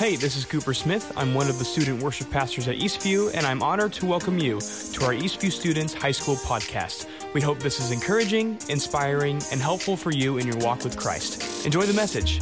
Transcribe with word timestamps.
Hey, 0.00 0.16
this 0.16 0.34
is 0.34 0.46
Cooper 0.46 0.72
Smith. 0.72 1.12
I'm 1.14 1.34
one 1.34 1.50
of 1.50 1.58
the 1.58 1.64
student 1.66 2.02
worship 2.02 2.30
pastors 2.30 2.66
at 2.68 2.76
Eastview, 2.76 3.34
and 3.34 3.44
I'm 3.44 3.62
honored 3.62 3.92
to 3.92 4.06
welcome 4.06 4.38
you 4.38 4.58
to 4.58 5.04
our 5.04 5.12
Eastview 5.12 5.52
Students 5.52 5.92
High 5.92 6.10
School 6.10 6.36
podcast. 6.36 7.06
We 7.34 7.42
hope 7.42 7.58
this 7.58 7.78
is 7.80 7.90
encouraging, 7.90 8.58
inspiring, 8.70 9.42
and 9.52 9.60
helpful 9.60 9.98
for 9.98 10.10
you 10.10 10.38
in 10.38 10.46
your 10.46 10.56
walk 10.60 10.84
with 10.84 10.96
Christ. 10.96 11.66
Enjoy 11.66 11.82
the 11.82 11.92
message. 11.92 12.40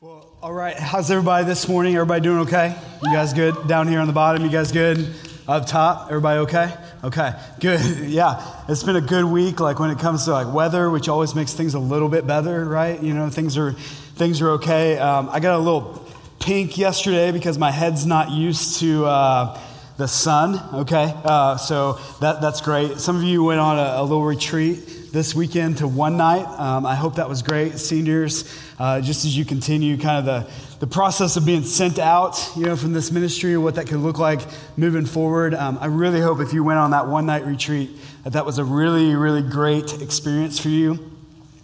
Well, 0.00 0.38
all 0.40 0.52
right. 0.52 0.78
How's 0.78 1.10
everybody 1.10 1.44
this 1.44 1.68
morning? 1.68 1.96
Everybody 1.96 2.20
doing 2.20 2.38
okay? 2.46 2.76
You 3.02 3.12
guys 3.12 3.32
good? 3.32 3.66
Down 3.66 3.88
here 3.88 3.98
on 3.98 4.06
the 4.06 4.12
bottom, 4.12 4.44
you 4.44 4.48
guys 4.48 4.70
good? 4.70 5.12
Up 5.48 5.66
top, 5.66 6.06
everybody 6.06 6.38
okay? 6.42 6.72
Okay, 7.02 7.32
good. 7.58 7.80
Yeah, 8.08 8.57
it's 8.68 8.82
been 8.82 8.96
a 8.96 9.00
good 9.00 9.24
week. 9.24 9.60
Like 9.60 9.78
when 9.78 9.90
it 9.90 9.98
comes 9.98 10.26
to 10.26 10.32
like 10.32 10.52
weather, 10.52 10.90
which 10.90 11.08
always 11.08 11.34
makes 11.34 11.54
things 11.54 11.74
a 11.74 11.78
little 11.78 12.08
bit 12.08 12.26
better, 12.26 12.64
right? 12.64 13.02
You 13.02 13.14
know, 13.14 13.30
things 13.30 13.56
are 13.56 13.72
things 13.72 14.40
are 14.42 14.50
okay. 14.52 14.98
Um, 14.98 15.30
I 15.30 15.40
got 15.40 15.54
a 15.54 15.58
little 15.58 16.06
pink 16.38 16.76
yesterday 16.76 17.32
because 17.32 17.58
my 17.58 17.70
head's 17.70 18.06
not 18.06 18.30
used 18.30 18.80
to. 18.80 19.06
Uh, 19.06 19.60
the 19.98 20.06
sun, 20.06 20.60
okay? 20.82 21.12
Uh, 21.24 21.56
so 21.56 21.94
that, 22.20 22.40
that's 22.40 22.60
great. 22.60 22.98
Some 22.98 23.16
of 23.16 23.24
you 23.24 23.42
went 23.42 23.58
on 23.58 23.76
a, 23.80 24.00
a 24.00 24.02
little 24.02 24.24
retreat 24.24 24.78
this 25.12 25.34
weekend 25.34 25.78
to 25.78 25.88
one 25.88 26.16
night. 26.16 26.44
Um, 26.58 26.84
I 26.84 26.94
hope 26.94 27.16
that 27.16 27.28
was 27.28 27.42
great. 27.42 27.78
Seniors, 27.78 28.44
uh, 28.78 29.00
just 29.00 29.24
as 29.24 29.36
you 29.36 29.44
continue 29.44 29.96
kind 29.96 30.18
of 30.18 30.24
the, 30.24 30.52
the 30.80 30.86
process 30.86 31.36
of 31.36 31.46
being 31.46 31.62
sent 31.62 31.98
out, 31.98 32.38
you 32.56 32.66
know, 32.66 32.76
from 32.76 32.92
this 32.92 33.10
ministry, 33.10 33.56
what 33.56 33.74
that 33.76 33.86
could 33.86 34.00
look 34.00 34.18
like 34.18 34.40
moving 34.76 35.06
forward. 35.06 35.54
Um, 35.54 35.78
I 35.80 35.86
really 35.86 36.20
hope 36.20 36.40
if 36.40 36.52
you 36.52 36.62
went 36.62 36.78
on 36.78 36.90
that 36.90 37.06
one 37.06 37.26
night 37.26 37.46
retreat, 37.46 37.90
that 38.24 38.34
that 38.34 38.46
was 38.46 38.58
a 38.58 38.64
really, 38.64 39.14
really 39.14 39.42
great 39.42 40.00
experience 40.02 40.58
for 40.58 40.68
you. 40.68 41.17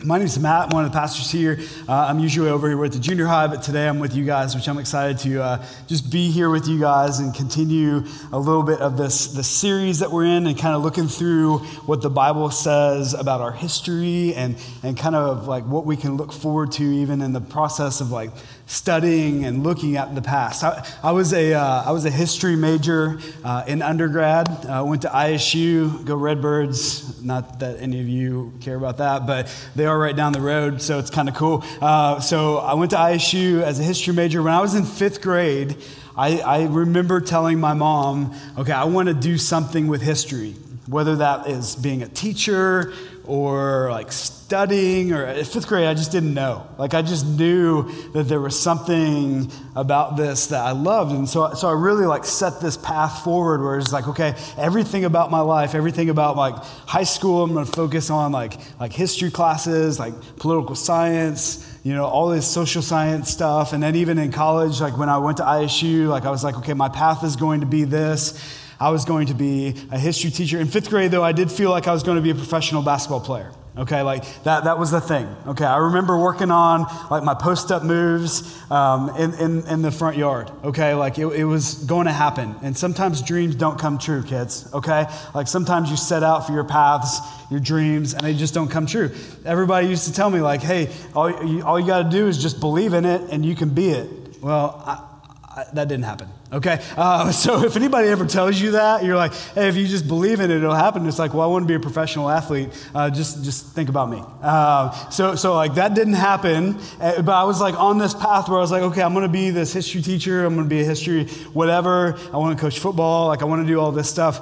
My 0.05 0.19
name 0.19 0.27
is 0.27 0.39
Matt, 0.39 0.65
I'm 0.65 0.69
one 0.69 0.85
of 0.85 0.93
the 0.93 0.99
pastors 0.99 1.31
here. 1.31 1.59
Uh, 1.89 1.93
I'm 1.93 2.19
usually 2.19 2.51
over 2.51 2.69
here 2.69 2.77
with 2.77 2.93
the 2.93 2.99
junior 2.99 3.25
high, 3.25 3.47
but 3.47 3.63
today 3.63 3.89
I'm 3.89 3.99
with 3.99 4.15
you 4.15 4.27
guys, 4.27 4.55
which 4.55 4.69
I'm 4.69 4.77
excited 4.77 5.17
to 5.21 5.43
uh, 5.43 5.67
just 5.87 6.13
be 6.13 6.31
here 6.31 6.51
with 6.51 6.69
you 6.69 6.79
guys 6.79 7.21
and 7.21 7.35
continue 7.35 8.05
a 8.31 8.39
little 8.39 8.63
bit 8.63 8.81
of 8.81 8.99
this, 8.99 9.29
this 9.29 9.49
series 9.49 10.01
that 10.01 10.11
we're 10.11 10.27
in 10.27 10.47
and 10.47 10.59
kind 10.59 10.77
of 10.77 10.83
looking 10.83 11.09
through 11.09 11.61
what 11.87 12.03
the 12.03 12.11
Bible 12.11 12.51
says 12.51 13.15
about 13.15 13.41
our 13.41 13.53
history 13.53 14.35
and, 14.35 14.57
and 14.83 14.99
kind 14.99 15.17
of 15.17 15.49
like 15.49 15.65
what 15.65 15.87
we 15.87 15.97
can 15.97 16.19
look 16.19 16.35
forward 16.35 16.73
to 16.73 16.83
even 16.83 17.23
in 17.23 17.33
the 17.33 17.41
process 17.41 18.03
of 18.03 18.11
like 18.11 18.31
studying 18.67 19.45
and 19.45 19.63
looking 19.63 19.97
at 19.97 20.15
the 20.15 20.23
past. 20.23 20.65
I, 20.65 20.87
I 21.03 21.13
was, 21.13 21.33
a, 21.33 21.55
uh, 21.55 21.85
I 21.85 21.91
was 21.91 22.05
a 22.05 22.11
history 22.11 22.57
major 22.57 23.19
uh, 23.45 23.65
in 23.67 23.83
undergrad. 23.83 24.49
I 24.67 24.79
uh, 24.79 24.85
went 24.85 25.03
to 25.03 25.09
ISU, 25.09 26.05
go 26.05 26.17
Redbirds. 26.17 27.23
Not 27.23 27.61
that 27.61 27.81
any 27.81 28.01
of 28.01 28.09
you 28.09 28.53
care 28.61 28.77
about 28.77 28.99
that, 28.99 29.27
but 29.27 29.55
they 29.75 29.87
are 29.87 29.99
right 29.99 30.17
down 30.17 30.33
the 30.33 30.41
road, 30.41 30.81
so 30.81 30.99
it's 30.99 31.11
kind 31.11 31.29
of 31.29 31.35
cool. 31.35 31.65
Uh, 31.81 32.21
so 32.21 32.59
I 32.59 32.75
went 32.75 32.91
to 32.93 32.97
ISU 32.97 33.63
as 33.63 33.81
a 33.81 33.83
history 33.83 34.15
major. 34.15 34.43
When 34.43 34.55
I 34.55 34.61
was 34.61 34.75
in 34.75 34.85
fifth 34.85 35.21
grade, 35.21 35.77
I, 36.17 36.39
I 36.39 36.65
remember 36.67 37.21
telling 37.21 37.59
my 37.59 37.75
mom, 37.75 38.35
okay, 38.57 38.73
I 38.73 38.85
want 38.85 39.09
to 39.09 39.15
do 39.15 39.37
something 39.37 39.89
with 39.89 40.01
history, 40.01 40.53
whether 40.87 41.17
that 41.17 41.49
is 41.49 41.77
being 41.77 42.03
a 42.03 42.09
teacher 42.09 42.93
or 43.27 43.91
like 43.91 44.13
studying 44.55 45.13
or 45.13 45.27
uh, 45.27 45.43
fifth 45.43 45.67
grade 45.67 45.85
i 45.85 45.93
just 45.93 46.13
didn't 46.13 46.33
know 46.33 46.65
like 46.79 46.95
i 46.95 47.03
just 47.03 47.27
knew 47.27 47.91
that 48.13 48.23
there 48.29 48.39
was 48.39 48.57
something 48.57 49.51
about 49.75 50.17
this 50.17 50.47
that 50.47 50.65
i 50.65 50.71
loved 50.71 51.11
and 51.11 51.29
so, 51.29 51.53
so 51.55 51.69
i 51.69 51.73
really 51.73 52.07
like 52.07 52.25
set 52.25 52.61
this 52.61 52.77
path 52.77 53.25
forward 53.25 53.61
where 53.61 53.77
it's 53.81 53.93
like 53.93 54.07
okay 54.07 54.33
everything 54.57 55.05
about 55.05 55.29
my 55.29 55.41
life 55.41 55.75
everything 55.75 56.09
about 56.09 56.37
like 56.37 56.55
high 56.87 57.03
school 57.03 57.43
i'm 57.43 57.53
going 57.53 57.67
to 57.67 57.73
focus 57.73 58.11
on 58.11 58.31
like 58.31 58.53
like 58.79 58.93
history 58.93 59.29
classes 59.29 59.99
like 59.99 60.15
political 60.37 60.77
science 60.77 61.77
you 61.83 61.93
know 61.93 62.05
all 62.05 62.29
this 62.29 62.47
social 62.47 62.81
science 62.81 63.29
stuff 63.29 63.73
and 63.73 63.83
then 63.83 63.97
even 63.97 64.19
in 64.19 64.31
college 64.31 64.81
like 64.81 64.97
when 64.97 65.09
i 65.09 65.19
went 65.19 65.37
to 65.39 65.43
isu 65.43 66.07
like 66.07 66.25
i 66.27 66.31
was 66.31 66.45
like 66.45 66.57
okay 66.57 66.75
my 66.75 66.89
path 66.89 67.25
is 67.25 67.35
going 67.35 67.59
to 67.59 67.67
be 67.67 67.83
this 67.83 68.61
I 68.81 68.91
was 68.91 69.05
going 69.05 69.29
to 69.29 69.35
be 69.35 69.73
a 69.93 69.99
history 69.99 70.31
teacher. 70.31 70.59
In 70.59 70.67
fifth 70.67 70.91
grade, 70.91 71.13
though, 71.13 71.23
I 71.23 71.31
did 71.31 71.51
feel 71.51 71.71
like 71.71 71.87
I 71.87 71.93
was 71.93 72.03
going 72.03 72.17
to 72.17 72.23
be 72.23 72.31
a 72.31 72.35
professional 72.35 72.83
basketball 72.83 73.21
player. 73.21 73.53
Okay, 73.77 74.03
like 74.03 74.23
that, 74.45 74.65
that 74.65 74.79
was 74.79 74.93
the 74.93 75.01
thing. 75.01 75.27
Okay, 75.49 75.65
I 75.65 75.79
remember 75.79 76.17
working 76.17 76.53
on 76.53 76.87
like 77.11 77.25
my 77.25 77.35
post 77.35 77.73
up 77.73 77.83
moves 77.83 78.43
um, 78.71 79.11
in, 79.17 79.35
in, 79.35 79.67
in, 79.67 79.83
the 79.83 79.91
front 79.91 80.17
yard. 80.17 80.49
Okay, 80.63 80.95
like 80.95 81.19
it, 81.19 81.27
it 81.27 81.45
was 81.45 81.75
going 81.85 82.07
to 82.07 82.13
happen. 82.13 82.55
And 82.63 82.77
sometimes 82.77 83.21
dreams 83.21 83.57
don't 83.57 83.77
come 83.77 83.99
true, 83.99 84.23
kids. 84.23 84.73
Okay, 84.73 85.07
like 85.35 85.49
sometimes 85.49 85.91
you 85.91 85.97
set 85.97 86.23
out 86.23 86.47
for 86.47 86.53
your 86.53 86.63
paths, 86.63 87.19
your 87.51 87.59
dreams, 87.59 88.15
and 88.15 88.23
they 88.23 88.35
just 88.35 88.55
don't 88.55 88.71
come 88.71 88.87
true. 88.87 89.11
Everybody 89.45 89.89
used 89.89 90.07
to 90.07 90.13
tell 90.13 90.31
me, 90.31 90.41
like, 90.41 90.63
hey, 90.63 90.93
all 91.13 91.45
you, 91.45 91.65
all 91.65 91.81
you 91.81 91.87
got 91.87 92.05
to 92.05 92.11
do 92.11 92.29
is 92.29 92.41
just 92.41 92.61
believe 92.61 92.95
in 92.95 93.05
it 93.05 93.23
and 93.33 93.45
you 93.45 93.57
can 93.57 93.71
be 93.71 93.89
it. 93.89 94.09
Well, 94.41 94.85
I, 94.87 95.14
I, 95.57 95.65
that 95.75 95.89
didn't 95.89 96.05
happen. 96.05 96.29
Okay? 96.53 96.83
Uh, 96.97 97.31
so 97.45 97.65
if 97.65 97.77
anybody 97.77 98.09
ever 98.09 98.27
tells 98.27 98.61
you 98.61 98.73
that, 98.73 99.05
you're 99.05 99.17
like, 99.17 99.33
hey, 99.55 99.69
if 99.69 99.77
you 99.77 99.87
just 99.87 100.09
believe 100.09 100.41
in 100.41 100.51
it, 100.51 100.57
it'll 100.57 100.75
happen. 100.75 101.07
It's 101.07 101.19
like, 101.19 101.33
well, 101.33 101.43
I 101.43 101.47
want 101.47 101.63
to 101.63 101.69
be 101.69 101.75
a 101.75 101.81
professional 101.81 102.29
athlete. 102.29 102.71
Uh, 102.95 103.11
just, 103.11 103.45
just 103.45 103.67
think 103.67 103.89
about 103.89 104.11
me. 104.11 104.23
Uh, 104.43 104.91
so, 105.11 105.35
so 105.37 105.55
like 105.55 105.75
that 105.75 105.95
didn't 105.95 106.15
happen. 106.15 106.79
Uh, 107.01 107.23
but 107.23 107.33
I 107.33 107.45
was 107.45 107.61
like 107.61 107.79
on 107.79 107.99
this 107.99 108.15
path 108.15 108.49
where 108.49 108.59
I 108.59 108.61
was 108.61 108.73
like, 108.73 108.83
okay, 108.83 109.03
I'm 109.03 109.15
going 109.15 109.27
to 109.27 109.33
be 109.33 109.51
this 109.51 109.73
history 109.73 110.03
teacher. 110.03 110.45
I'm 110.45 110.55
going 110.55 110.67
to 110.67 110.75
be 110.75 110.81
a 110.81 110.85
history 110.85 111.27
whatever. 111.53 112.17
I 112.33 112.37
want 112.37 112.57
to 112.57 112.61
coach 112.61 112.79
football. 112.79 113.29
Like 113.29 113.43
I 113.43 113.45
want 113.45 113.63
to 113.63 113.67
do 113.67 113.79
all 113.79 113.93
this 113.93 114.11
stuff. 114.11 114.41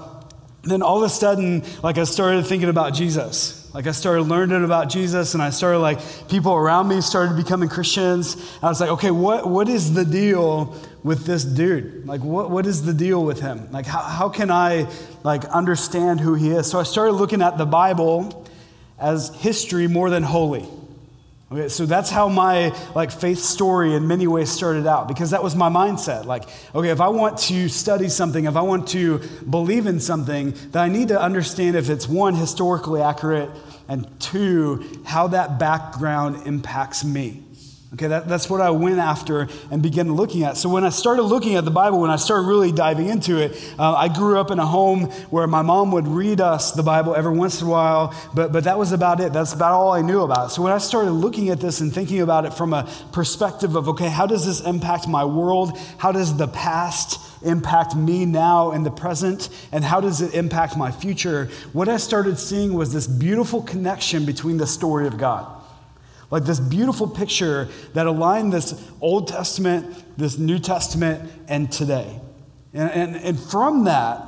Then 0.62 0.81
all 0.81 0.99
of 0.99 1.03
a 1.03 1.09
sudden, 1.09 1.65
like 1.83 1.99
I 1.99 2.05
started 2.05 2.47
thinking 2.47 2.69
about 2.69 2.95
Jesus. 2.95 3.62
Like 3.75 3.87
I 3.87 3.93
started 3.93 4.25
learning 4.25 4.65
about 4.65 4.91
Jesus 4.91 5.33
and 5.33 5.43
I 5.43 5.49
started 5.49 5.78
like 5.78 5.99
people 6.28 6.53
around 6.53 6.88
me 6.88 7.00
started 7.00 7.37
becoming 7.37 7.71
Christians. 7.71 8.37
I 8.62 8.69
was 8.69 8.81
like, 8.83 8.91
okay, 8.91 9.10
what, 9.10 9.49
what 9.49 9.66
is 9.66 9.94
the 9.94 10.05
deal 10.05 10.77
with 11.03 11.25
this 11.25 11.43
dude? 11.43 12.06
Like 12.06 12.21
what, 12.21 12.50
what 12.50 12.66
is 12.66 12.84
the 12.84 12.93
deal 12.93 13.25
with 13.25 13.41
him? 13.41 13.72
Like 13.72 13.87
how, 13.87 14.03
how 14.03 14.28
can 14.28 14.50
I 14.50 14.91
like 15.22 15.47
understand 15.47 16.21
who 16.21 16.34
he 16.34 16.50
is? 16.50 16.71
So 16.71 16.78
I 16.78 16.83
started 16.83 17.12
looking 17.12 17.41
at 17.41 17.56
the 17.56 17.65
Bible 17.65 18.47
as 18.99 19.34
history 19.37 19.87
more 19.87 20.10
than 20.10 20.22
holy. 20.22 20.69
Okay, 21.53 21.69
so 21.69 21.85
that's 21.85 22.09
how 22.09 22.31
my 22.31 22.75
like 22.95 23.11
faith 23.11 23.39
story 23.39 23.93
in 23.93 24.09
many 24.09 24.27
ways 24.27 24.51
started 24.51 24.87
out 24.87 25.07
because 25.07 25.33
that 25.33 25.43
was 25.43 25.55
my 25.55 25.69
mindset. 25.69 26.25
Like, 26.25 26.45
okay, 26.75 26.89
if 26.89 26.99
I 26.99 27.09
want 27.09 27.37
to 27.41 27.69
study 27.69 28.09
something, 28.09 28.47
if 28.47 28.57
I 28.57 28.63
want 28.63 28.89
to 28.89 29.19
believe 29.51 29.87
in 29.87 30.01
something, 30.01 30.55
then 30.71 30.83
I 30.83 30.89
need 30.89 31.09
to 31.09 31.21
understand 31.21 31.77
if 31.77 31.91
it's 31.91 32.09
one 32.09 32.35
historically 32.37 33.03
accurate 33.03 33.51
and 33.87 34.09
two 34.19 35.03
how 35.05 35.27
that 35.27 35.59
background 35.59 36.47
impacts 36.47 37.05
me. 37.05 37.41
Okay, 37.94 38.06
that, 38.06 38.26
that's 38.26 38.48
what 38.48 38.62
I 38.62 38.70
went 38.70 38.98
after 38.98 39.48
and 39.70 39.82
began 39.82 40.14
looking 40.14 40.44
at. 40.44 40.56
So 40.56 40.70
when 40.70 40.82
I 40.82 40.88
started 40.88 41.25
looking 41.25 41.56
at 41.56 41.66
the 41.66 41.70
Bible, 41.70 42.00
when 42.00 42.08
I 42.08 42.16
started 42.16 42.47
really 42.48 42.72
diving 42.72 43.08
into 43.08 43.36
it, 43.36 43.53
uh, 43.78 43.92
I 43.92 44.08
grew 44.08 44.38
up 44.38 44.50
in 44.50 44.58
a 44.58 44.64
home 44.64 45.10
where 45.28 45.47
my 45.47 45.60
mom 45.60 45.92
would 45.92 46.08
read 46.08 46.41
us 46.41 46.72
the 46.72 46.82
Bible 46.82 47.14
every 47.14 47.36
once 47.36 47.60
in 47.60 47.66
a 47.66 47.70
while, 47.70 48.14
but, 48.32 48.50
but 48.50 48.64
that 48.64 48.78
was 48.78 48.92
about 48.92 49.20
it. 49.20 49.34
That's 49.34 49.53
about 49.53 49.72
all 49.72 49.92
I 49.92 50.00
knew 50.00 50.22
about 50.22 50.47
it. 50.47 50.53
So 50.53 50.62
when 50.62 50.72
I 50.72 50.78
started 50.78 51.10
looking 51.10 51.50
at 51.50 51.60
this 51.60 51.82
and 51.82 51.92
thinking 51.92 52.22
about 52.22 52.47
it 52.47 52.54
from 52.54 52.72
a 52.72 52.91
perspective 53.12 53.76
of, 53.76 53.91
okay, 53.91 54.09
how 54.09 54.26
does 54.26 54.47
this 54.47 54.62
impact 54.62 55.06
my 55.06 55.26
world? 55.26 55.78
How 55.98 56.12
does 56.12 56.34
the 56.34 56.48
past 56.48 57.20
impact 57.44 57.94
me 57.94 58.24
now 58.24 58.72
in 58.72 58.84
the 58.84 58.91
present? 58.91 59.50
And 59.70 59.84
how 59.84 60.00
does 60.00 60.22
it 60.22 60.32
impact 60.32 60.78
my 60.78 60.91
future? 60.91 61.50
What 61.74 61.91
I 61.91 61.98
started 61.98 62.38
seeing 62.38 62.72
was 62.72 62.91
this 62.94 63.06
beautiful 63.06 63.60
connection 63.60 64.24
between 64.24 64.56
the 64.56 64.66
story 64.66 65.06
of 65.06 65.19
God. 65.19 65.62
Like 66.32 66.44
this 66.44 66.59
beautiful 66.59 67.06
picture 67.06 67.69
that 67.93 68.06
aligned 68.06 68.54
this 68.54 68.91
Old 69.03 69.28
Testament, 69.28 70.03
this 70.16 70.38
New 70.38 70.59
Testament, 70.59 71.31
and 71.47 71.70
today. 71.70 72.19
And, 72.72 72.91
and, 72.91 73.16
and 73.16 73.38
from 73.38 73.84
that, 73.84 74.25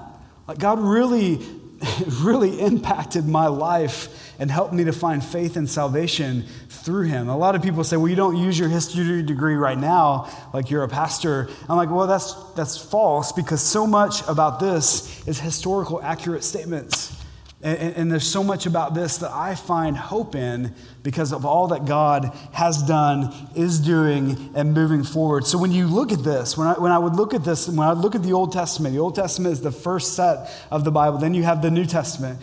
like 0.46 0.58
God 0.58 0.80
really, 0.80 1.40
really 2.20 2.60
impacted 2.60 3.26
my 3.26 3.46
life 3.46 4.34
and 4.38 4.50
helped 4.50 4.74
me 4.74 4.84
to 4.84 4.92
find 4.92 5.24
faith 5.24 5.56
and 5.56 5.66
salvation 5.68 6.44
through 6.68 7.04
him. 7.04 7.30
A 7.30 7.36
lot 7.38 7.54
of 7.54 7.62
people 7.62 7.82
say, 7.82 7.96
well, 7.96 8.08
you 8.08 8.16
don't 8.16 8.36
use 8.36 8.58
your 8.58 8.68
history 8.68 9.22
degree 9.22 9.54
right 9.54 9.78
now, 9.78 10.28
like 10.52 10.70
you're 10.70 10.82
a 10.82 10.88
pastor. 10.88 11.48
I'm 11.70 11.78
like, 11.78 11.88
well, 11.88 12.06
that's, 12.06 12.34
that's 12.52 12.76
false 12.76 13.32
because 13.32 13.62
so 13.62 13.86
much 13.86 14.20
about 14.28 14.60
this 14.60 15.26
is 15.26 15.40
historical, 15.40 16.02
accurate 16.02 16.44
statements. 16.44 17.23
And, 17.64 17.96
and, 17.96 18.12
there's 18.12 18.30
so 18.30 18.44
much 18.44 18.66
about 18.66 18.92
this 18.92 19.16
that 19.18 19.30
I 19.30 19.54
find 19.54 19.96
hope 19.96 20.34
in 20.34 20.74
because 21.02 21.32
of 21.32 21.46
all 21.46 21.68
that 21.68 21.86
God 21.86 22.30
has 22.52 22.82
done, 22.82 23.32
is 23.54 23.80
doing, 23.80 24.50
and 24.54 24.74
moving 24.74 25.02
forward. 25.02 25.46
So 25.46 25.56
when 25.56 25.72
you 25.72 25.86
look 25.86 26.12
at 26.12 26.22
this, 26.22 26.58
when 26.58 26.68
I, 26.68 26.74
when 26.74 26.92
I 26.92 26.98
would 26.98 27.16
look 27.16 27.32
at 27.32 27.42
this, 27.42 27.66
when 27.66 27.78
I 27.78 27.92
look 27.92 28.14
at 28.14 28.22
the 28.22 28.34
Old 28.34 28.52
Testament, 28.52 28.94
the 28.94 29.00
Old 29.00 29.14
Testament 29.14 29.54
is 29.54 29.62
the 29.62 29.72
first 29.72 30.12
set 30.12 30.50
of 30.70 30.84
the 30.84 30.90
Bible. 30.90 31.16
Then 31.16 31.32
you 31.32 31.42
have 31.44 31.62
the 31.62 31.70
New 31.70 31.86
Testament. 31.86 32.38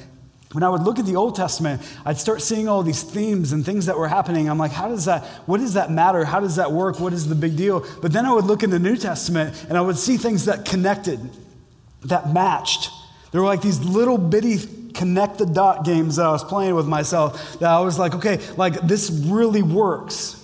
When 0.53 0.63
I 0.63 0.69
would 0.69 0.81
look 0.81 0.97
at 0.97 1.06
the 1.06 1.18
Old 1.18 1.35
Testament, 1.35 1.83
I'd 2.03 2.17
start 2.17 2.41
seeing 2.41 2.67
all 2.67 2.81
these 2.81 3.03
themes 3.03 3.53
and 3.53 3.63
things 3.63 3.85
that 3.85 4.00
were 4.00 4.07
happening. 4.07 4.50
I'm 4.50 4.57
like, 4.57 4.71
how 4.71 4.88
does 4.88 5.06
that, 5.06 5.24
what 5.45 5.59
does 5.59 5.75
that 5.75 5.91
matter? 5.91 6.25
How 6.25 6.39
does 6.39 6.56
that 6.56 6.71
work? 6.71 7.00
What 7.00 7.13
is 7.13 7.29
the 7.29 7.35
big 7.35 7.56
deal? 7.56 7.85
But 8.01 8.12
then 8.12 8.25
I 8.25 8.33
would 8.33 8.45
look 8.45 8.63
in 8.63 8.71
the 8.71 8.79
New 8.79 8.97
Testament 8.97 9.67
and 9.69 9.77
I 9.77 9.81
would 9.81 9.97
see 9.97 10.17
things 10.17 10.45
that 10.45 10.65
connected, 10.65 11.19
that 12.06 12.33
matched. 12.33 12.89
There 13.31 13.39
were 13.39 13.47
like 13.47 13.62
these 13.62 13.79
little 13.81 14.17
bitty 14.17 14.57
connect 14.93 15.38
the 15.38 15.45
dot 15.45 15.85
games 15.85 16.17
that 16.17 16.25
I 16.25 16.31
was 16.31 16.43
playing 16.43 16.75
with 16.75 16.88
myself 16.88 17.59
that 17.59 17.69
I 17.69 17.79
was 17.79 17.97
like, 17.97 18.15
okay, 18.15 18.39
like 18.57 18.81
this 18.81 19.09
really 19.09 19.61
works. 19.61 20.38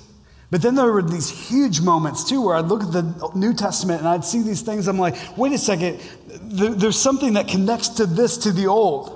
But 0.49 0.61
then 0.61 0.75
there 0.75 0.91
were 0.91 1.01
these 1.01 1.29
huge 1.29 1.81
moments 1.81 2.23
too 2.23 2.41
where 2.45 2.55
I'd 2.55 2.65
look 2.65 2.81
at 2.83 2.91
the 2.91 3.31
New 3.35 3.53
Testament 3.53 3.99
and 3.99 4.07
I'd 4.07 4.23
see 4.23 4.41
these 4.41 4.61
things. 4.61 4.87
I'm 4.87 4.97
like, 4.97 5.15
wait 5.37 5.51
a 5.51 5.57
second, 5.57 5.99
there's 6.41 6.99
something 6.99 7.33
that 7.33 7.47
connects 7.47 7.89
to 7.89 8.05
this 8.05 8.37
to 8.39 8.51
the 8.51 8.67
old. 8.67 9.13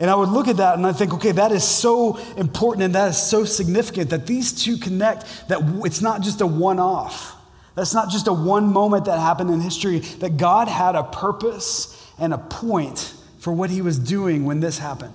And 0.00 0.10
I 0.10 0.14
would 0.16 0.28
look 0.28 0.48
at 0.48 0.56
that 0.58 0.76
and 0.76 0.86
I 0.86 0.92
think, 0.92 1.14
okay, 1.14 1.32
that 1.32 1.52
is 1.52 1.66
so 1.66 2.18
important 2.36 2.84
and 2.84 2.94
that 2.94 3.10
is 3.10 3.22
so 3.22 3.44
significant 3.44 4.10
that 4.10 4.26
these 4.26 4.52
two 4.52 4.76
connect, 4.76 5.48
that 5.48 5.60
it's 5.84 6.02
not 6.02 6.20
just 6.20 6.40
a 6.40 6.46
one 6.46 6.78
off. 6.78 7.36
That's 7.74 7.94
not 7.94 8.10
just 8.10 8.26
a 8.26 8.32
one 8.32 8.72
moment 8.72 9.06
that 9.06 9.18
happened 9.18 9.50
in 9.50 9.60
history, 9.60 10.00
that 10.20 10.36
God 10.36 10.68
had 10.68 10.94
a 10.94 11.04
purpose 11.04 12.00
and 12.18 12.34
a 12.34 12.38
point 12.38 13.14
for 13.44 13.52
what 13.52 13.68
he 13.68 13.82
was 13.82 13.98
doing 13.98 14.46
when 14.46 14.60
this 14.60 14.78
happened. 14.78 15.12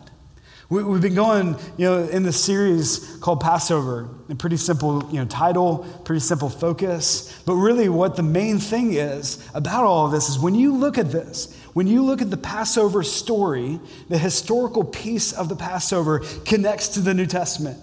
We, 0.70 0.84
have 0.84 1.02
been 1.02 1.16
going, 1.16 1.56
you 1.78 1.86
know, 1.90 2.04
in 2.04 2.22
this 2.22 2.40
series 2.40 3.18
called 3.22 3.40
Passover. 3.40 4.08
A 4.30 4.36
pretty 4.36 4.58
simple, 4.58 5.04
you 5.10 5.18
know, 5.18 5.26
title, 5.26 5.80
pretty 6.04 6.20
simple 6.20 6.48
focus. 6.48 7.42
But 7.48 7.56
really, 7.56 7.90
what 7.90 8.16
the 8.16 8.22
main 8.22 8.60
thing 8.60 8.94
is 8.94 9.44
about 9.56 9.84
all 9.84 10.06
of 10.06 10.12
this 10.12 10.30
is 10.30 10.38
when 10.38 10.54
you 10.54 10.76
look 10.76 11.00
at 11.00 11.12
this, 11.12 11.60
when 11.74 11.88
you 11.88 12.04
look 12.04 12.22
at 12.22 12.30
the 12.30 12.38
Passover 12.38 13.02
story, 13.02 13.80
the 14.10 14.18
historical 14.20 14.84
piece 14.84 15.34
of 15.34 15.50
the 15.50 15.56
Passover 15.56 16.20
connects 16.46 16.90
to 16.90 17.00
the 17.00 17.16
New 17.16 17.26
Testament, 17.26 17.80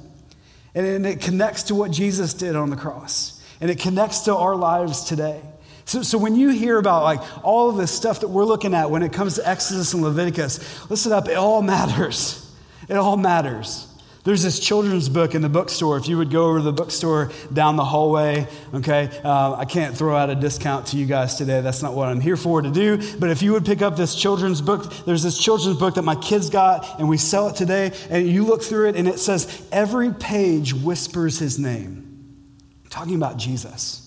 and 0.77 1.05
it 1.05 1.21
connects 1.21 1.65
to 1.65 1.75
what 1.75 1.91
Jesus 1.91 2.35
did 2.35 2.55
on 2.55 2.71
the 2.71 2.77
cross, 2.77 3.43
and 3.61 3.69
it 3.69 3.81
connects 3.81 4.21
to 4.21 4.37
our 4.37 4.55
lives 4.55 5.03
today. 5.03 5.41
So, 5.87 6.03
so 6.03 6.19
when 6.19 6.35
you 6.35 6.51
hear 6.51 6.79
about 6.79 7.05
like 7.05 7.21
all 7.45 7.71
of 7.71 7.77
this 7.77 7.93
stuff 7.93 8.21
that 8.21 8.29
we're 8.29 8.45
looking 8.45 8.75
at 8.75 8.91
when 8.91 9.03
it 9.03 9.13
comes 9.13 9.37
to 9.37 9.49
Exodus 9.49 9.95
and 9.95 10.03
Leviticus, 10.03 10.91
listen 10.91 11.13
up, 11.13 11.29
it 11.29 11.37
all 11.37 11.63
matters. 11.63 12.43
It 12.89 12.97
all 12.97 13.17
matters. 13.17 13.87
There's 14.25 14.43
this 14.43 14.59
children's 14.59 15.09
book 15.09 15.37
in 15.37 15.43
the 15.43 15.49
bookstore. 15.49 15.97
If 15.97 16.09
you 16.09 16.19
would 16.19 16.33
go 16.33 16.47
over 16.47 16.59
to 16.59 16.65
the 16.65 16.73
bookstore 16.73 17.31
down 17.53 17.77
the 17.77 17.85
hallway, 17.85 18.49
okay, 18.75 19.09
uh, 19.23 19.55
I 19.55 19.65
can't 19.65 19.97
throw 19.97 20.17
out 20.17 20.31
a 20.31 20.35
discount 20.35 20.89
to 20.89 20.97
you 20.97 21.07
guys 21.07 21.37
today. 21.37 21.61
That's 21.61 21.81
not 21.81 21.95
what 21.95 22.09
I'm 22.09 22.21
here 22.21 22.37
for 22.37 22.61
to 22.61 22.71
do. 22.71 22.97
But 23.19 23.31
if 23.31 23.41
you 23.41 23.53
would 23.53 23.65
pick 23.65 23.83
up 23.83 23.97
this 23.97 24.17
children's 24.17 24.61
book, 24.61 24.93
there's 25.05 25.23
this 25.23 25.39
children's 25.39 25.79
book 25.79 25.95
that 25.95 26.03
my 26.03 26.17
kids 26.17 26.51
got, 26.51 26.99
and 26.99 27.09
we 27.09 27.19
sell 27.19 27.47
it 27.47 27.55
today. 27.55 27.93
And 28.11 28.29
you 28.29 28.45
look 28.45 28.65
through 28.65 28.89
it, 28.89 28.97
and 28.97 29.07
it 29.07 29.21
says, 29.21 29.65
Every 29.71 30.13
page 30.13 30.75
whispers 30.75 31.39
his 31.39 31.61
name. 31.61 32.03
I'm 32.85 32.91
talking 32.91 33.15
about 33.15 33.37
Jesus. 33.37 34.06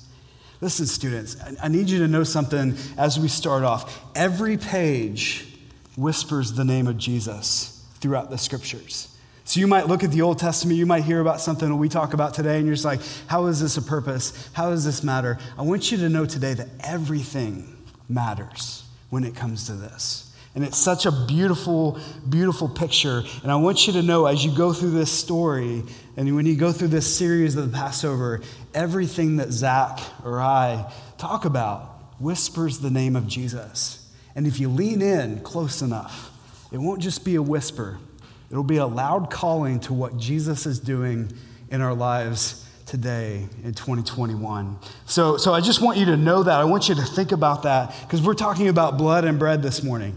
Listen, 0.62 0.86
students, 0.86 1.38
I 1.62 1.70
need 1.70 1.90
you 1.90 2.00
to 2.00 2.08
know 2.08 2.26
something 2.26 2.76
as 2.98 3.18
we 3.18 3.30
start 3.30 3.64
off. 3.64 4.04
Every 4.14 4.58
page 4.58 5.48
whispers 5.96 6.54
the 6.54 6.66
name 6.66 6.88
of 6.88 6.98
Jesus 6.98 7.86
throughout 8.02 8.30
the 8.30 8.38
scriptures. 8.38 9.16
So 9.46 9.60
you 9.60 9.68
might 9.68 9.88
look 9.88 10.04
at 10.04 10.12
the 10.12 10.22
Old 10.22 10.38
Testament, 10.38 10.78
you 10.78 10.86
might 10.86 11.04
hear 11.04 11.22
about 11.22 11.42
something 11.42 11.76
we 11.78 11.90
talk 11.90 12.14
about 12.14 12.34
today, 12.34 12.58
and 12.58 12.66
you're 12.66 12.76
just 12.76 12.86
like, 12.86 13.00
how 13.28 13.46
is 13.46 13.62
this 13.62 13.78
a 13.78 13.82
purpose? 13.82 14.50
How 14.54 14.70
does 14.70 14.84
this 14.84 15.02
matter? 15.02 15.40
I 15.58 15.64
want 15.64 15.92
you 15.92 15.98
to 16.00 16.10
know 16.10 16.26
today 16.26 16.54
that 16.54 16.68
everything 16.82 17.76
matters 18.08 18.84
when 19.10 19.24
it 19.24 19.36
comes 19.36 19.66
to 19.68 19.74
this. 19.74 20.29
And 20.56 20.64
it's 20.64 20.78
such 20.78 21.06
a 21.06 21.12
beautiful, 21.12 22.00
beautiful 22.28 22.68
picture. 22.68 23.24
And 23.44 23.52
I 23.52 23.56
want 23.56 23.86
you 23.86 23.94
to 23.94 24.02
know 24.02 24.26
as 24.26 24.44
you 24.44 24.56
go 24.56 24.74
through 24.74 24.92
this 24.92 25.12
story 25.12 25.84
and 26.18 26.36
when 26.36 26.46
you 26.46 26.56
go 26.56 26.72
through 26.72 26.88
this 26.90 27.16
series 27.16 27.56
of 27.56 27.72
the 27.72 27.78
Passover, 27.78 28.42
everything 28.74 29.38
that 29.38 29.52
Zach 29.52 30.00
or 30.26 30.42
I 30.42 30.92
talk 31.18 31.46
about 31.46 31.84
whispers 32.20 32.80
the 32.80 32.90
name 32.90 33.16
of 33.16 33.28
Jesus. 33.28 34.12
And 34.36 34.48
if 34.48 34.60
you 34.60 34.70
lean 34.70 35.02
in 35.02 35.42
close 35.42 35.82
enough, 35.82 36.32
it 36.72 36.78
won't 36.78 37.02
just 37.02 37.24
be 37.24 37.36
a 37.36 37.42
whisper, 37.42 38.00
it'll 38.52 38.64
be 38.64 38.78
a 38.78 38.86
loud 38.86 39.32
calling 39.32 39.80
to 39.82 39.94
what 39.94 40.18
Jesus 40.18 40.66
is 40.66 40.80
doing 40.80 41.32
in 41.70 41.82
our 41.82 41.94
lives 41.94 42.66
today 42.90 43.46
in 43.64 43.76
2021. 43.76 44.76
So, 45.06 45.38
so 45.38 45.54
I 45.54 45.62
just 45.62 45.80
want 45.80 46.00
you 46.00 46.06
to 46.06 46.18
know 46.18 46.42
that. 46.42 46.60
I 46.60 46.64
want 46.64 46.90
you 46.90 46.96
to 46.96 47.04
think 47.04 47.32
about 47.32 47.62
that 47.64 47.94
because 48.02 48.24
we're 48.24 48.34
talking 48.34 48.68
about 48.68 48.98
blood 48.98 49.26
and 49.26 49.38
bread 49.38 49.62
this 49.62 49.84
morning. 49.84 50.16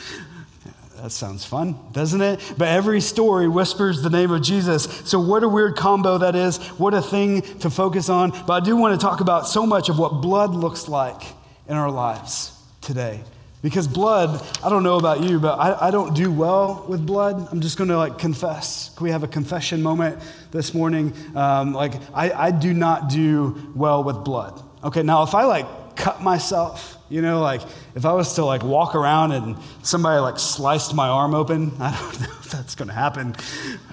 that 0.96 1.12
sounds 1.12 1.44
fun, 1.44 1.76
doesn't 1.92 2.22
it? 2.22 2.54
But 2.56 2.68
every 2.68 3.02
story 3.02 3.46
whispers 3.46 4.00
the 4.00 4.08
name 4.08 4.30
of 4.30 4.40
Jesus. 4.42 4.84
So, 5.04 5.20
what 5.20 5.42
a 5.42 5.48
weird 5.48 5.76
combo 5.76 6.16
that 6.16 6.34
is. 6.34 6.56
What 6.78 6.94
a 6.94 7.02
thing 7.02 7.42
to 7.58 7.68
focus 7.68 8.08
on. 8.08 8.30
But 8.30 8.50
I 8.54 8.60
do 8.60 8.74
want 8.74 8.98
to 8.98 9.06
talk 9.06 9.20
about 9.20 9.46
so 9.46 9.66
much 9.66 9.90
of 9.90 9.98
what 9.98 10.22
blood 10.22 10.54
looks 10.54 10.88
like 10.88 11.20
in 11.68 11.76
our 11.76 11.90
lives 11.90 12.58
today. 12.80 13.22
Because 13.62 13.86
blood, 13.86 14.44
I 14.62 14.68
don't 14.68 14.82
know 14.82 14.98
about 14.98 15.22
you, 15.22 15.38
but 15.38 15.54
I, 15.56 15.86
I 15.86 15.90
don't 15.92 16.14
do 16.14 16.32
well 16.32 16.84
with 16.88 17.06
blood. 17.06 17.48
I'm 17.52 17.60
just 17.60 17.78
going 17.78 17.90
to 17.90 17.96
like 17.96 18.18
confess. 18.18 18.90
Can 18.96 19.04
we 19.04 19.10
have 19.10 19.22
a 19.22 19.28
confession 19.28 19.82
moment 19.82 20.20
this 20.50 20.74
morning? 20.74 21.12
Um, 21.36 21.72
like, 21.72 21.94
I, 22.12 22.32
I 22.32 22.50
do 22.50 22.74
not 22.74 23.08
do 23.08 23.72
well 23.76 24.02
with 24.02 24.24
blood. 24.24 24.60
Okay, 24.82 25.04
now 25.04 25.22
if 25.22 25.36
I 25.36 25.44
like 25.44 25.94
cut 25.94 26.20
myself, 26.20 26.98
you 27.08 27.22
know, 27.22 27.40
like 27.40 27.60
if 27.94 28.04
I 28.04 28.12
was 28.14 28.34
to 28.34 28.44
like 28.44 28.64
walk 28.64 28.96
around 28.96 29.30
and 29.30 29.56
somebody 29.84 30.18
like 30.20 30.40
sliced 30.40 30.92
my 30.92 31.06
arm 31.06 31.32
open, 31.32 31.70
I 31.78 31.96
don't 31.96 32.20
know 32.20 32.34
if 32.40 32.50
that's 32.50 32.74
going 32.74 32.88
to 32.88 32.94
happen. 32.94 33.36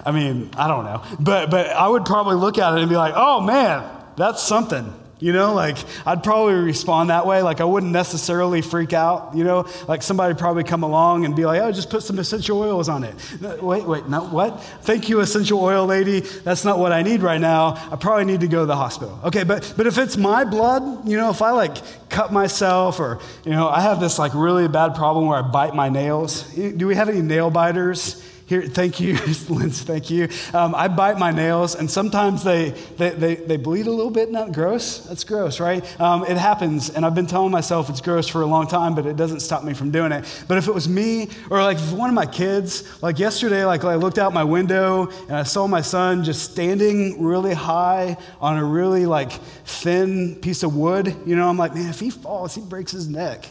I 0.04 0.10
mean, 0.10 0.50
I 0.56 0.66
don't 0.66 0.84
know. 0.84 1.02
But, 1.20 1.48
but 1.48 1.68
I 1.68 1.86
would 1.86 2.04
probably 2.04 2.34
look 2.34 2.58
at 2.58 2.74
it 2.74 2.80
and 2.80 2.88
be 2.88 2.96
like, 2.96 3.14
oh 3.16 3.40
man, 3.40 3.88
that's 4.16 4.42
something. 4.42 4.92
You 5.20 5.34
know, 5.34 5.54
like 5.54 5.76
I'd 6.06 6.22
probably 6.22 6.54
respond 6.54 7.10
that 7.10 7.26
way. 7.26 7.42
Like 7.42 7.60
I 7.60 7.64
wouldn't 7.64 7.92
necessarily 7.92 8.62
freak 8.62 8.94
out. 8.94 9.32
You 9.34 9.44
know, 9.44 9.66
like 9.86 10.02
somebody 10.02 10.34
probably 10.34 10.64
come 10.64 10.82
along 10.82 11.26
and 11.26 11.36
be 11.36 11.44
like, 11.44 11.60
"Oh, 11.60 11.70
just 11.70 11.90
put 11.90 12.02
some 12.02 12.18
essential 12.18 12.58
oils 12.58 12.88
on 12.88 13.04
it." 13.04 13.14
No, 13.40 13.56
wait, 13.62 13.84
wait, 13.86 14.08
no, 14.08 14.22
what? 14.24 14.62
Thank 14.82 15.08
you, 15.10 15.20
essential 15.20 15.62
oil 15.62 15.84
lady. 15.84 16.20
That's 16.20 16.64
not 16.64 16.78
what 16.78 16.92
I 16.92 17.02
need 17.02 17.20
right 17.20 17.40
now. 17.40 17.74
I 17.92 17.96
probably 17.96 18.24
need 18.24 18.40
to 18.40 18.48
go 18.48 18.60
to 18.60 18.66
the 18.66 18.76
hospital. 18.76 19.18
Okay, 19.24 19.44
but 19.44 19.74
but 19.76 19.86
if 19.86 19.98
it's 19.98 20.16
my 20.16 20.44
blood, 20.44 21.06
you 21.06 21.18
know, 21.18 21.28
if 21.28 21.42
I 21.42 21.50
like 21.50 21.76
cut 22.08 22.32
myself 22.32 22.98
or 22.98 23.20
you 23.44 23.52
know, 23.52 23.68
I 23.68 23.82
have 23.82 24.00
this 24.00 24.18
like 24.18 24.32
really 24.34 24.68
bad 24.68 24.94
problem 24.94 25.26
where 25.26 25.38
I 25.38 25.42
bite 25.42 25.74
my 25.74 25.90
nails. 25.90 26.42
Do 26.54 26.86
we 26.86 26.94
have 26.94 27.10
any 27.10 27.20
nail 27.20 27.50
biters? 27.50 28.24
Here, 28.50 28.62
thank 28.62 28.98
you, 28.98 29.16
Linz, 29.48 29.82
thank 29.82 30.10
you. 30.10 30.28
Um, 30.52 30.74
I 30.74 30.88
bite 30.88 31.20
my 31.20 31.30
nails, 31.30 31.76
and 31.76 31.88
sometimes 31.88 32.42
they, 32.42 32.70
they, 32.96 33.10
they, 33.10 33.34
they, 33.36 33.56
bleed 33.56 33.86
a 33.86 33.92
little 33.92 34.10
bit. 34.10 34.28
Not 34.28 34.50
gross. 34.50 34.98
That's 35.06 35.22
gross, 35.22 35.60
right? 35.60 36.00
Um, 36.00 36.24
it 36.24 36.36
happens, 36.36 36.90
and 36.90 37.06
I've 37.06 37.14
been 37.14 37.28
telling 37.28 37.52
myself 37.52 37.88
it's 37.88 38.00
gross 38.00 38.26
for 38.26 38.42
a 38.42 38.46
long 38.46 38.66
time, 38.66 38.96
but 38.96 39.06
it 39.06 39.14
doesn't 39.14 39.38
stop 39.38 39.62
me 39.62 39.72
from 39.72 39.92
doing 39.92 40.10
it. 40.10 40.24
But 40.48 40.58
if 40.58 40.66
it 40.66 40.74
was 40.74 40.88
me, 40.88 41.28
or 41.48 41.62
like 41.62 41.78
one 41.92 42.10
of 42.10 42.14
my 42.16 42.26
kids, 42.26 43.00
like 43.00 43.20
yesterday, 43.20 43.64
like 43.64 43.84
I 43.84 43.94
looked 43.94 44.18
out 44.18 44.34
my 44.34 44.42
window 44.42 45.10
and 45.28 45.36
I 45.36 45.44
saw 45.44 45.68
my 45.68 45.80
son 45.80 46.24
just 46.24 46.50
standing 46.50 47.22
really 47.22 47.54
high 47.54 48.16
on 48.40 48.58
a 48.58 48.64
really 48.64 49.06
like 49.06 49.30
thin 49.30 50.34
piece 50.40 50.64
of 50.64 50.74
wood, 50.74 51.14
you 51.24 51.36
know, 51.36 51.48
I'm 51.48 51.56
like, 51.56 51.76
man, 51.76 51.88
if 51.88 52.00
he 52.00 52.10
falls, 52.10 52.56
he 52.56 52.62
breaks 52.62 52.90
his 52.90 53.06
neck 53.06 53.48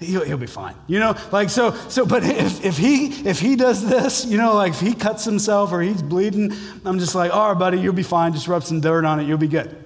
he'll, 0.00 0.24
he'll 0.24 0.38
be 0.38 0.46
fine. 0.46 0.74
You 0.86 0.98
know, 0.98 1.16
like 1.30 1.50
so, 1.50 1.74
so, 1.88 2.04
but 2.04 2.24
if, 2.24 2.64
if 2.64 2.76
he 2.76 3.06
if 3.28 3.38
he 3.38 3.54
does 3.56 3.88
this, 3.88 4.24
you 4.24 4.38
know, 4.38 4.54
like 4.54 4.72
if 4.72 4.80
he 4.80 4.94
cuts 4.94 5.24
himself 5.24 5.72
or 5.72 5.80
he's 5.80 6.02
bleeding, 6.02 6.52
I'm 6.84 6.98
just 6.98 7.14
like, 7.14 7.32
all 7.32 7.52
right, 7.52 7.58
buddy, 7.58 7.78
you'll 7.78 7.92
be 7.92 8.02
fine. 8.02 8.32
Just 8.32 8.48
rub 8.48 8.64
some 8.64 8.80
dirt 8.80 9.04
on 9.04 9.20
it, 9.20 9.24
you'll 9.26 9.38
be 9.38 9.48
good. 9.48 9.76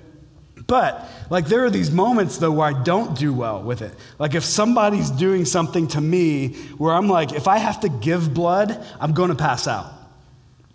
But 0.67 1.07
like 1.29 1.47
there 1.47 1.65
are 1.65 1.71
these 1.71 1.91
moments 1.91 2.39
though 2.39 2.53
where 2.53 2.69
I 2.69 2.83
don't 2.83 3.19
do 3.19 3.35
well 3.35 3.63
with 3.63 3.83
it. 3.83 3.93
Like 4.19 4.35
if 4.35 4.45
somebody's 4.45 5.11
doing 5.11 5.45
something 5.45 5.89
to 5.89 6.01
me 6.01 6.55
where 6.79 6.95
I'm 6.95 7.09
like, 7.09 7.33
if 7.33 7.49
I 7.49 7.59
have 7.59 7.81
to 7.81 7.89
give 7.89 8.33
blood, 8.33 8.83
I'm 8.99 9.13
going 9.13 9.29
to 9.29 9.37
pass 9.37 9.69
out. 9.69 9.93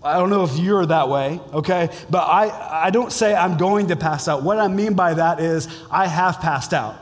I 0.01 0.13
don't 0.13 0.29
know 0.29 0.43
if 0.43 0.57
you're 0.57 0.85
that 0.85 1.09
way, 1.09 1.41
okay? 1.51 1.89
But 2.09 2.19
I, 2.19 2.85
I 2.85 2.89
don't 2.89 3.11
say 3.11 3.35
I'm 3.35 3.57
going 3.57 3.87
to 3.87 3.97
pass 3.97 4.29
out. 4.29 4.43
What 4.43 4.57
I 4.57 4.69
mean 4.69 4.93
by 4.93 5.15
that 5.15 5.41
is 5.41 5.67
I 5.91 6.07
have 6.07 6.39
passed 6.39 6.73
out. 6.73 6.95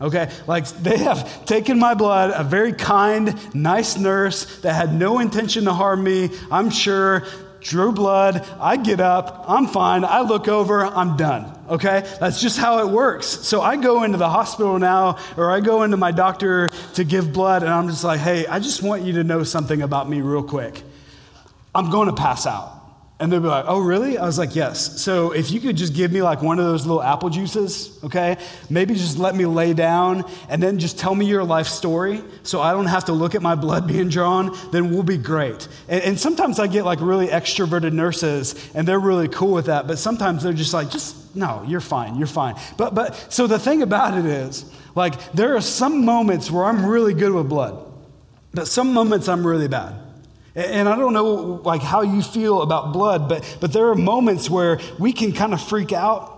Okay? 0.00 0.30
Like 0.46 0.66
they 0.68 0.98
have 0.98 1.46
taken 1.46 1.78
my 1.78 1.94
blood, 1.94 2.32
a 2.34 2.44
very 2.44 2.72
kind, 2.72 3.54
nice 3.54 3.96
nurse 3.96 4.60
that 4.60 4.74
had 4.74 4.92
no 4.92 5.20
intention 5.20 5.64
to 5.64 5.72
harm 5.72 6.02
me, 6.02 6.30
I'm 6.50 6.70
sure, 6.70 7.24
drew 7.60 7.92
blood. 7.92 8.46
I 8.60 8.76
get 8.76 9.00
up, 9.00 9.46
I'm 9.48 9.66
fine. 9.66 10.04
I 10.04 10.20
look 10.20 10.48
over, 10.48 10.84
I'm 10.84 11.16
done. 11.16 11.58
Okay? 11.68 12.02
That's 12.20 12.40
just 12.40 12.58
how 12.58 12.86
it 12.86 12.90
works. 12.90 13.26
So 13.26 13.62
I 13.62 13.76
go 13.76 14.04
into 14.04 14.18
the 14.18 14.28
hospital 14.28 14.78
now, 14.78 15.18
or 15.36 15.50
I 15.50 15.60
go 15.60 15.82
into 15.82 15.96
my 15.96 16.12
doctor 16.12 16.68
to 16.94 17.04
give 17.04 17.32
blood, 17.32 17.62
and 17.62 17.72
I'm 17.72 17.88
just 17.88 18.04
like, 18.04 18.20
hey, 18.20 18.46
I 18.46 18.60
just 18.60 18.82
want 18.82 19.02
you 19.02 19.14
to 19.14 19.24
know 19.24 19.42
something 19.42 19.82
about 19.82 20.08
me 20.08 20.20
real 20.20 20.42
quick. 20.42 20.82
I'm 21.74 21.90
going 21.90 22.08
to 22.08 22.14
pass 22.14 22.46
out. 22.46 22.83
And 23.20 23.30
they'll 23.30 23.40
be 23.40 23.46
like, 23.46 23.66
oh, 23.68 23.78
really? 23.78 24.18
I 24.18 24.26
was 24.26 24.38
like, 24.38 24.56
yes. 24.56 25.00
So 25.00 25.30
if 25.30 25.52
you 25.52 25.60
could 25.60 25.76
just 25.76 25.94
give 25.94 26.10
me 26.10 26.20
like 26.20 26.42
one 26.42 26.58
of 26.58 26.64
those 26.64 26.84
little 26.84 27.02
apple 27.02 27.30
juices, 27.30 27.96
okay? 28.02 28.36
Maybe 28.68 28.94
just 28.94 29.18
let 29.18 29.36
me 29.36 29.46
lay 29.46 29.72
down 29.72 30.24
and 30.48 30.60
then 30.60 30.80
just 30.80 30.98
tell 30.98 31.14
me 31.14 31.24
your 31.24 31.44
life 31.44 31.68
story 31.68 32.24
so 32.42 32.60
I 32.60 32.72
don't 32.72 32.86
have 32.86 33.04
to 33.04 33.12
look 33.12 33.36
at 33.36 33.42
my 33.42 33.54
blood 33.54 33.86
being 33.94 34.08
drawn, 34.08 34.56
then 34.72 34.90
we'll 34.90 35.04
be 35.04 35.16
great. 35.16 35.68
And, 35.88 36.02
and 36.02 36.20
sometimes 36.20 36.58
I 36.58 36.66
get 36.66 36.84
like 36.84 37.00
really 37.00 37.28
extroverted 37.28 37.92
nurses 37.92 38.70
and 38.74 38.86
they're 38.86 38.98
really 38.98 39.28
cool 39.28 39.52
with 39.52 39.66
that. 39.66 39.86
But 39.86 39.98
sometimes 39.98 40.42
they're 40.42 40.52
just 40.52 40.74
like, 40.74 40.90
just, 40.90 41.36
no, 41.36 41.64
you're 41.68 41.80
fine, 41.80 42.16
you're 42.16 42.26
fine. 42.26 42.56
But, 42.76 42.96
but, 42.96 43.32
so 43.32 43.46
the 43.46 43.60
thing 43.60 43.82
about 43.82 44.18
it 44.18 44.24
is, 44.24 44.64
like, 44.96 45.32
there 45.32 45.56
are 45.56 45.60
some 45.60 46.04
moments 46.04 46.50
where 46.50 46.64
I'm 46.64 46.86
really 46.86 47.14
good 47.14 47.32
with 47.32 47.48
blood, 47.48 47.84
but 48.52 48.68
some 48.68 48.92
moments 48.92 49.28
I'm 49.28 49.46
really 49.46 49.66
bad. 49.66 50.03
And 50.54 50.88
I 50.88 50.96
don't 50.96 51.12
know 51.12 51.60
like 51.64 51.82
how 51.82 52.02
you 52.02 52.22
feel 52.22 52.62
about 52.62 52.92
blood, 52.92 53.28
but, 53.28 53.56
but 53.60 53.72
there 53.72 53.88
are 53.88 53.94
moments 53.94 54.48
where 54.48 54.78
we 54.98 55.12
can 55.12 55.32
kind 55.32 55.52
of 55.52 55.60
freak 55.60 55.92
out. 55.92 56.30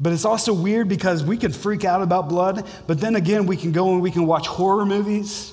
But 0.00 0.12
it's 0.12 0.24
also 0.24 0.52
weird 0.52 0.88
because 0.88 1.22
we 1.22 1.36
can 1.36 1.52
freak 1.52 1.84
out 1.84 2.02
about 2.02 2.28
blood, 2.28 2.66
but 2.88 3.00
then 3.00 3.14
again, 3.14 3.46
we 3.46 3.56
can 3.56 3.70
go 3.70 3.92
and 3.92 4.02
we 4.02 4.10
can 4.10 4.26
watch 4.26 4.48
horror 4.48 4.84
movies, 4.84 5.52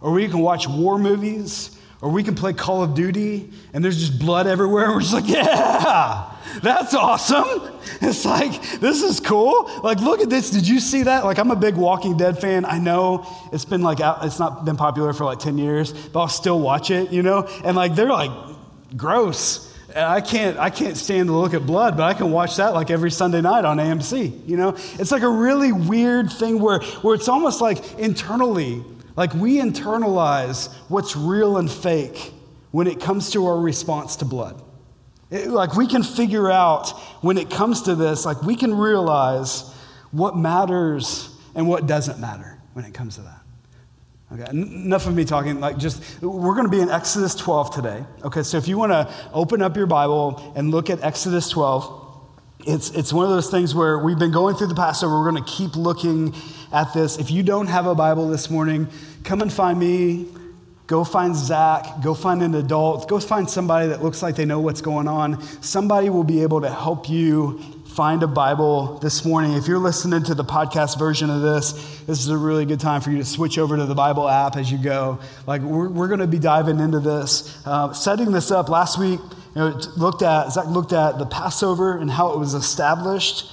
or 0.00 0.10
we 0.10 0.28
can 0.28 0.40
watch 0.40 0.68
war 0.68 0.98
movies, 0.98 1.78
or 2.00 2.10
we 2.10 2.22
can 2.22 2.34
play 2.34 2.52
Call 2.52 2.82
of 2.82 2.94
Duty 2.94 3.50
and 3.72 3.84
there's 3.84 3.98
just 3.98 4.18
blood 4.18 4.46
everywhere. 4.46 4.86
And 4.86 4.94
we're 4.94 5.00
just 5.00 5.14
like, 5.14 5.28
yeah, 5.28 6.35
that's 6.62 6.94
awesome. 6.94 7.78
It's 8.00 8.24
like, 8.24 8.80
this 8.80 9.02
is 9.02 9.20
cool. 9.20 9.70
Like, 9.82 10.00
look 10.00 10.20
at 10.20 10.30
this. 10.30 10.50
Did 10.50 10.66
you 10.66 10.80
see 10.80 11.04
that? 11.04 11.24
Like, 11.24 11.38
I'm 11.38 11.50
a 11.50 11.56
big 11.56 11.76
Walking 11.76 12.16
Dead 12.16 12.38
fan. 12.38 12.64
I 12.64 12.78
know 12.78 13.26
it's 13.52 13.64
been 13.64 13.82
like, 13.82 13.98
it's 14.00 14.38
not 14.38 14.64
been 14.64 14.76
popular 14.76 15.12
for 15.12 15.24
like 15.24 15.38
10 15.38 15.58
years, 15.58 15.92
but 15.92 16.20
I'll 16.20 16.28
still 16.28 16.60
watch 16.60 16.90
it, 16.90 17.12
you 17.12 17.22
know? 17.22 17.48
And 17.64 17.76
like, 17.76 17.94
they're 17.94 18.08
like 18.08 18.30
gross. 18.96 19.72
And 19.88 20.04
I 20.04 20.20
can't, 20.20 20.58
I 20.58 20.70
can't 20.70 20.96
stand 20.96 21.28
to 21.28 21.34
look 21.34 21.54
at 21.54 21.64
blood, 21.64 21.96
but 21.96 22.04
I 22.04 22.14
can 22.14 22.30
watch 22.30 22.56
that 22.56 22.74
like 22.74 22.90
every 22.90 23.10
Sunday 23.10 23.40
night 23.40 23.64
on 23.64 23.78
AMC, 23.78 24.46
you 24.46 24.56
know? 24.56 24.76
It's 24.98 25.10
like 25.10 25.22
a 25.22 25.28
really 25.28 25.72
weird 25.72 26.30
thing 26.30 26.60
where, 26.60 26.80
where 26.80 27.14
it's 27.14 27.28
almost 27.28 27.60
like 27.60 27.98
internally, 27.98 28.84
like 29.16 29.32
we 29.32 29.56
internalize 29.56 30.72
what's 30.88 31.16
real 31.16 31.56
and 31.56 31.70
fake 31.70 32.32
when 32.72 32.86
it 32.86 33.00
comes 33.00 33.30
to 33.30 33.46
our 33.46 33.58
response 33.58 34.16
to 34.16 34.24
blood. 34.26 34.62
It, 35.30 35.48
like 35.48 35.74
we 35.74 35.86
can 35.86 36.02
figure 36.02 36.50
out 36.50 36.90
when 37.22 37.36
it 37.38 37.50
comes 37.50 37.82
to 37.82 37.94
this, 37.94 38.24
like 38.24 38.42
we 38.42 38.56
can 38.56 38.74
realize 38.74 39.62
what 40.12 40.36
matters 40.36 41.30
and 41.54 41.66
what 41.68 41.86
doesn't 41.86 42.20
matter 42.20 42.58
when 42.74 42.84
it 42.84 42.94
comes 42.94 43.16
to 43.16 43.22
that. 43.22 43.40
Okay, 44.32 44.50
enough 44.50 45.06
of 45.06 45.14
me 45.14 45.24
talking. 45.24 45.60
Like, 45.60 45.78
just 45.78 46.20
we're 46.20 46.54
going 46.54 46.64
to 46.66 46.70
be 46.70 46.80
in 46.80 46.90
Exodus 46.90 47.34
12 47.36 47.74
today. 47.74 48.04
Okay, 48.24 48.42
so 48.42 48.56
if 48.56 48.66
you 48.66 48.76
want 48.76 48.90
to 48.90 49.12
open 49.32 49.62
up 49.62 49.76
your 49.76 49.86
Bible 49.86 50.52
and 50.56 50.72
look 50.72 50.90
at 50.90 51.02
Exodus 51.02 51.48
12, 51.48 52.06
it's, 52.66 52.90
it's 52.90 53.12
one 53.12 53.24
of 53.24 53.30
those 53.30 53.50
things 53.50 53.72
where 53.72 53.98
we've 53.98 54.18
been 54.18 54.32
going 54.32 54.56
through 54.56 54.66
the 54.66 54.74
Passover. 54.74 55.20
We're 55.20 55.30
going 55.30 55.44
to 55.44 55.50
keep 55.50 55.76
looking 55.76 56.34
at 56.72 56.92
this. 56.92 57.18
If 57.18 57.30
you 57.30 57.44
don't 57.44 57.68
have 57.68 57.86
a 57.86 57.94
Bible 57.94 58.28
this 58.28 58.50
morning, 58.50 58.88
come 59.22 59.42
and 59.42 59.52
find 59.52 59.78
me. 59.78 60.26
Go 60.86 61.02
find 61.02 61.34
Zach. 61.34 62.00
Go 62.02 62.14
find 62.14 62.42
an 62.42 62.54
adult. 62.54 63.08
Go 63.08 63.18
find 63.18 63.50
somebody 63.50 63.88
that 63.88 64.02
looks 64.02 64.22
like 64.22 64.36
they 64.36 64.44
know 64.44 64.60
what's 64.60 64.80
going 64.80 65.08
on. 65.08 65.42
Somebody 65.62 66.10
will 66.10 66.24
be 66.24 66.42
able 66.42 66.60
to 66.60 66.70
help 66.70 67.08
you 67.08 67.60
find 67.96 68.22
a 68.22 68.26
Bible 68.26 68.98
this 68.98 69.24
morning. 69.24 69.54
If 69.54 69.66
you're 69.66 69.78
listening 69.78 70.22
to 70.24 70.34
the 70.34 70.44
podcast 70.44 70.98
version 70.98 71.30
of 71.30 71.40
this, 71.40 71.72
this 72.06 72.20
is 72.20 72.28
a 72.28 72.36
really 72.36 72.66
good 72.66 72.78
time 72.78 73.00
for 73.00 73.10
you 73.10 73.16
to 73.16 73.24
switch 73.24 73.58
over 73.58 73.76
to 73.76 73.86
the 73.86 73.94
Bible 73.94 74.28
app 74.28 74.56
as 74.56 74.70
you 74.70 74.78
go. 74.78 75.18
Like, 75.46 75.62
we're, 75.62 75.88
we're 75.88 76.08
going 76.08 76.20
to 76.20 76.26
be 76.26 76.38
diving 76.38 76.78
into 76.78 77.00
this. 77.00 77.66
Uh, 77.66 77.92
setting 77.92 78.30
this 78.32 78.50
up 78.50 78.68
last 78.68 78.98
week, 78.98 79.18
you 79.54 79.60
know, 79.62 79.80
looked 79.96 80.22
at, 80.22 80.50
Zach 80.52 80.66
looked 80.66 80.92
at 80.92 81.18
the 81.18 81.26
Passover 81.26 81.96
and 81.96 82.10
how 82.10 82.32
it 82.32 82.38
was 82.38 82.54
established. 82.54 83.50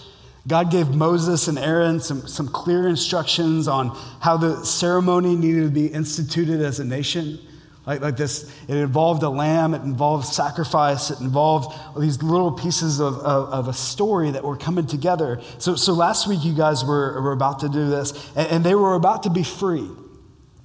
God 0.47 0.71
gave 0.71 0.89
Moses 0.89 1.47
and 1.47 1.57
Aaron 1.57 2.01
some, 2.01 2.27
some 2.27 2.49
clear 2.49 2.87
instructions 2.87 3.67
on 3.67 3.97
how 4.19 4.35
the 4.35 4.65
ceremony 4.65 5.35
needed 5.35 5.61
to 5.63 5.69
be 5.69 5.87
instituted 5.87 6.61
as 6.61 6.79
a 6.79 6.85
nation. 6.85 7.39
Like, 7.85 8.01
like 8.01 8.17
this, 8.17 8.49
it 8.67 8.75
involved 8.75 9.23
a 9.23 9.29
lamb, 9.29 9.73
it 9.73 9.81
involved 9.83 10.25
sacrifice, 10.25 11.11
it 11.11 11.19
involved 11.19 11.77
these 11.99 12.21
little 12.21 12.51
pieces 12.51 12.99
of, 12.99 13.15
of, 13.19 13.49
of, 13.49 13.67
a 13.67 13.73
story 13.73 14.31
that 14.31 14.43
were 14.43 14.55
coming 14.55 14.87
together. 14.87 15.41
So, 15.57 15.75
so 15.75 15.93
last 15.93 16.27
week, 16.27 16.45
you 16.45 16.53
guys 16.53 16.85
were, 16.85 17.21
were 17.21 17.33
about 17.33 17.59
to 17.59 17.69
do 17.69 17.89
this, 17.89 18.31
and, 18.35 18.47
and 18.49 18.63
they 18.63 18.75
were 18.75 18.95
about 18.95 19.23
to 19.23 19.29
be 19.29 19.43
free. 19.43 19.89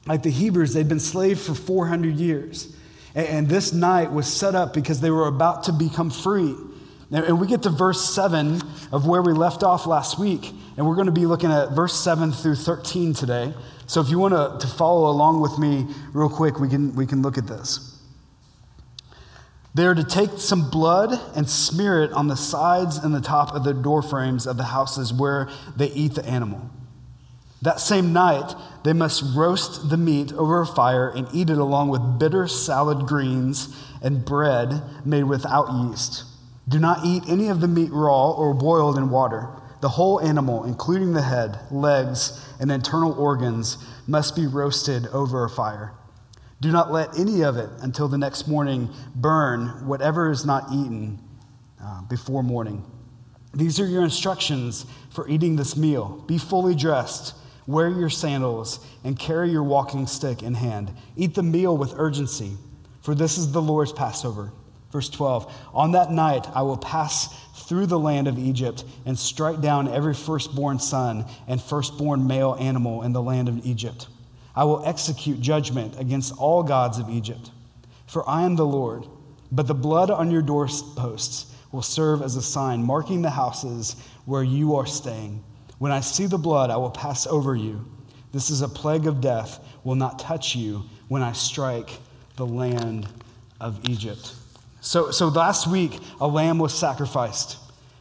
Like 0.06 0.23
the 0.23 0.30
Hebrews, 0.30 0.75
they'd 0.75 0.88
been 0.88 1.00
slaves 1.00 1.44
for 1.44 1.54
400 1.54 2.14
years. 2.14 2.75
And 3.14 3.49
this 3.49 3.73
night 3.73 4.12
was 4.12 4.32
set 4.32 4.54
up 4.54 4.73
because 4.73 5.00
they 5.00 5.11
were 5.11 5.26
about 5.26 5.64
to 5.64 5.73
become 5.73 6.11
free. 6.11 6.54
And 7.10 7.40
we 7.40 7.46
get 7.46 7.62
to 7.62 7.70
verse 7.70 8.14
7 8.14 8.60
of 8.92 9.06
where 9.06 9.22
we 9.22 9.32
left 9.32 9.62
off 9.62 9.86
last 9.86 10.18
week, 10.18 10.52
and 10.76 10.86
we're 10.86 10.94
going 10.94 11.06
to 11.06 11.12
be 11.12 11.24
looking 11.24 11.50
at 11.50 11.72
verse 11.72 11.94
7 11.94 12.32
through 12.32 12.56
13 12.56 13.14
today. 13.14 13.54
So 13.86 14.02
if 14.02 14.10
you 14.10 14.18
want 14.18 14.34
to, 14.34 14.66
to 14.66 14.74
follow 14.74 15.10
along 15.10 15.40
with 15.40 15.58
me 15.58 15.86
real 16.12 16.28
quick, 16.28 16.60
we 16.60 16.68
can, 16.68 16.94
we 16.94 17.06
can 17.06 17.22
look 17.22 17.38
at 17.38 17.46
this. 17.46 17.98
They 19.74 19.86
are 19.86 19.94
to 19.94 20.04
take 20.04 20.30
some 20.38 20.70
blood 20.70 21.18
and 21.34 21.48
smear 21.48 22.02
it 22.02 22.12
on 22.12 22.28
the 22.28 22.36
sides 22.36 22.98
and 22.98 23.14
the 23.14 23.20
top 23.20 23.54
of 23.54 23.64
the 23.64 23.72
door 23.72 24.02
frames 24.02 24.46
of 24.46 24.56
the 24.56 24.64
houses 24.64 25.12
where 25.12 25.48
they 25.76 25.86
eat 25.92 26.14
the 26.14 26.26
animal. 26.26 26.70
That 27.62 27.80
same 27.80 28.12
night, 28.12 28.54
they 28.84 28.92
must 28.92 29.22
roast 29.34 29.88
the 29.88 29.96
meat 29.96 30.32
over 30.32 30.60
a 30.60 30.66
fire 30.66 31.08
and 31.08 31.26
eat 31.32 31.48
it 31.48 31.58
along 31.58 31.88
with 31.88 32.18
bitter 32.18 32.46
salad 32.46 33.06
greens 33.06 33.74
and 34.02 34.24
bread 34.24 34.82
made 35.04 35.24
without 35.24 35.72
yeast. 35.72 36.24
Do 36.68 36.78
not 36.78 37.04
eat 37.04 37.25
any 37.28 37.48
of 37.48 37.60
the 37.60 37.68
meat 37.68 37.90
raw 37.90 38.30
or 38.30 38.54
boiled 38.54 38.98
in 38.98 39.10
water. 39.10 39.48
The 39.80 39.88
whole 39.88 40.20
animal, 40.20 40.64
including 40.64 41.12
the 41.12 41.22
head, 41.22 41.58
legs, 41.70 42.44
and 42.60 42.70
internal 42.70 43.12
organs, 43.12 43.78
must 44.06 44.37
be 44.37 44.46
roasted 44.46 45.06
over 45.08 45.44
a 45.44 45.50
fire. 45.50 45.92
Do 46.60 46.70
not 46.70 46.92
let 46.92 47.18
any 47.18 47.42
of 47.42 47.56
it 47.56 47.70
until 47.80 48.08
the 48.08 48.18
next 48.18 48.48
morning 48.48 48.90
burn 49.14 49.87
whatever 49.87 50.30
is 50.30 50.44
not 50.44 50.64
eaten 50.72 51.20
uh, 51.82 52.02
before 52.02 52.42
morning. 52.42 52.84
These 53.54 53.80
are 53.80 53.87
your 53.87 54.02
instructions 54.02 54.84
for 55.10 55.28
eating 55.28 55.56
this 55.56 55.76
meal. 55.76 56.22
Be 56.26 56.37
fully 56.38 56.75
dressed 56.75 57.34
Wear 57.68 57.90
your 57.90 58.08
sandals 58.08 58.80
and 59.04 59.18
carry 59.18 59.50
your 59.50 59.62
walking 59.62 60.06
stick 60.06 60.42
in 60.42 60.54
hand. 60.54 60.90
Eat 61.16 61.34
the 61.34 61.42
meal 61.42 61.76
with 61.76 61.92
urgency, 61.98 62.56
for 63.02 63.14
this 63.14 63.37
is 63.37 63.52
the 63.52 63.60
Lord's 63.60 63.92
Passover. 63.92 64.52
Verse 64.90 65.09
12 65.09 65.52
On 65.75 65.92
that 65.92 66.11
night 66.11 66.47
I 66.54 66.62
will 66.62 66.76
pass 66.76 67.35
through 67.68 67.87
the 67.87 67.99
land 67.99 68.28
of 68.28 68.38
Egypt 68.38 68.85
and 69.04 69.18
strike 69.18 69.61
down 69.61 69.88
every 69.88 70.14
firstborn 70.14 70.78
son 70.78 71.26
and 71.47 71.61
firstborn 71.61 72.26
male 72.26 72.57
animal 72.59 73.02
in 73.02 73.12
the 73.12 73.23
land 73.23 73.49
of 73.49 73.66
Egypt. 73.66 74.09
I 74.57 74.64
will 74.64 74.85
execute 74.85 75.40
judgment 75.40 76.00
against 76.00 76.37
all 76.38 76.62
gods 76.62 76.99
of 76.99 77.11
Egypt. 77.11 77.50
For 78.07 78.28
I 78.28 78.42
am 78.42 78.57
the 78.57 78.66
Lord, 78.66 79.04
but 79.52 79.66
the 79.66 79.75
blood 79.75 80.11
on 80.11 80.30
your 80.30 80.42
doorposts 80.42 81.54
will 81.71 81.83
serve 81.83 82.23
as 82.23 82.37
a 82.37 82.42
sign 82.42 82.83
marking 82.83 83.21
the 83.21 83.30
houses 83.30 83.97
where 84.25 84.42
you 84.42 84.76
are 84.76 84.87
staying. 84.87 85.45
When 85.78 85.92
I 85.92 86.00
see 86.00 86.26
the 86.26 86.38
blood, 86.38 86.71
I 86.71 86.76
will 86.78 86.90
pass 86.90 87.26
over 87.26 87.54
you. 87.54 87.85
This 88.33 88.50
is 88.50 88.62
a 88.62 88.68
plague 88.68 89.07
of 89.07 89.21
death, 89.21 89.61
will 89.85 89.95
not 89.95 90.18
touch 90.18 90.57
you 90.57 90.83
when 91.09 91.23
I 91.23 91.33
strike 91.33 91.90
the 92.37 92.47
land 92.47 93.07
of 93.61 93.78
Egypt. 93.88 94.35
So, 94.88 95.11
so 95.11 95.28
last 95.28 95.66
week, 95.66 96.00
a 96.18 96.26
lamb 96.26 96.59
was 96.59 96.73
sacrificed. 96.73 97.59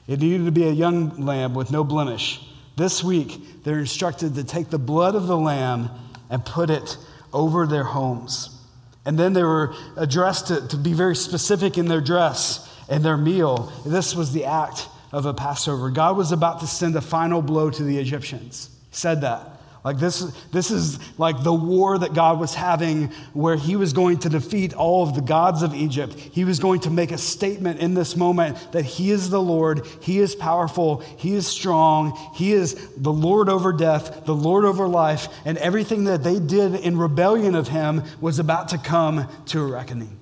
It 0.07 0.21
needed 0.21 0.45
to 0.45 0.53
be 0.53 0.63
a 0.69 0.71
young 0.71 1.25
lamb 1.25 1.53
with 1.53 1.69
no 1.69 1.83
blemish. 1.83 2.39
This 2.77 3.03
week, 3.03 3.65
they're 3.65 3.79
instructed 3.79 4.35
to 4.35 4.45
take 4.45 4.69
the 4.69 4.79
blood 4.79 5.13
of 5.13 5.27
the 5.27 5.35
lamb 5.35 5.89
and 6.29 6.45
put 6.45 6.69
it 6.69 6.97
over 7.33 7.67
their 7.67 7.83
homes. 7.83 8.57
And 9.03 9.19
then 9.19 9.33
they 9.33 9.43
were 9.43 9.75
addressed 9.97 10.47
to, 10.47 10.65
to 10.65 10.77
be 10.77 10.93
very 10.93 11.17
specific 11.17 11.77
in 11.77 11.89
their 11.89 11.99
dress 11.99 12.73
and 12.87 13.03
their 13.03 13.17
meal. 13.17 13.69
This 13.85 14.15
was 14.15 14.31
the 14.31 14.45
act 14.45 14.87
of 15.11 15.25
a 15.25 15.33
Passover. 15.33 15.89
God 15.89 16.15
was 16.15 16.31
about 16.31 16.61
to 16.61 16.67
send 16.67 16.95
a 16.95 17.01
final 17.01 17.41
blow 17.41 17.69
to 17.69 17.83
the 17.83 17.97
Egyptians. 17.97 18.69
He 18.91 18.95
said 18.95 19.19
that. 19.19 19.56
Like 19.87 19.99
this, 19.99 20.19
this 20.51 20.69
is 20.69 20.99
like 21.17 21.43
the 21.43 21.53
war 21.53 21.97
that 21.97 22.13
God 22.13 22.41
was 22.41 22.53
having 22.53 23.07
where 23.31 23.55
he 23.55 23.77
was 23.77 23.93
going 23.93 24.17
to 24.19 24.27
defeat 24.27 24.73
all 24.73 25.01
of 25.01 25.15
the 25.15 25.21
gods 25.21 25.61
of 25.61 25.73
Egypt. 25.73 26.13
He 26.13 26.43
was 26.43 26.59
going 26.59 26.81
to 26.81 26.89
make 26.89 27.11
a 27.11 27.17
statement 27.17 27.79
in 27.79 27.93
this 27.93 28.17
moment 28.17 28.57
that 28.73 28.83
he 28.83 29.11
is 29.11 29.29
the 29.29 29.41
Lord, 29.41 29.87
he 30.01 30.19
is 30.19 30.35
powerful, 30.35 30.97
he 31.15 31.35
is 31.35 31.47
strong, 31.47 32.19
he 32.35 32.51
is 32.51 32.73
the 32.97 33.13
Lord 33.13 33.47
over 33.47 33.71
death, 33.71 34.25
the 34.25 34.35
Lord 34.35 34.65
over 34.65 34.89
life, 34.89 35.29
and 35.45 35.57
everything 35.59 36.03
that 36.03 36.21
they 36.21 36.37
did 36.37 36.75
in 36.75 36.97
rebellion 36.97 37.55
of 37.55 37.69
him 37.69 38.03
was 38.19 38.39
about 38.39 38.67
to 38.67 38.77
come 38.77 39.29
to 39.45 39.61
a 39.61 39.65
reckoning. 39.65 40.19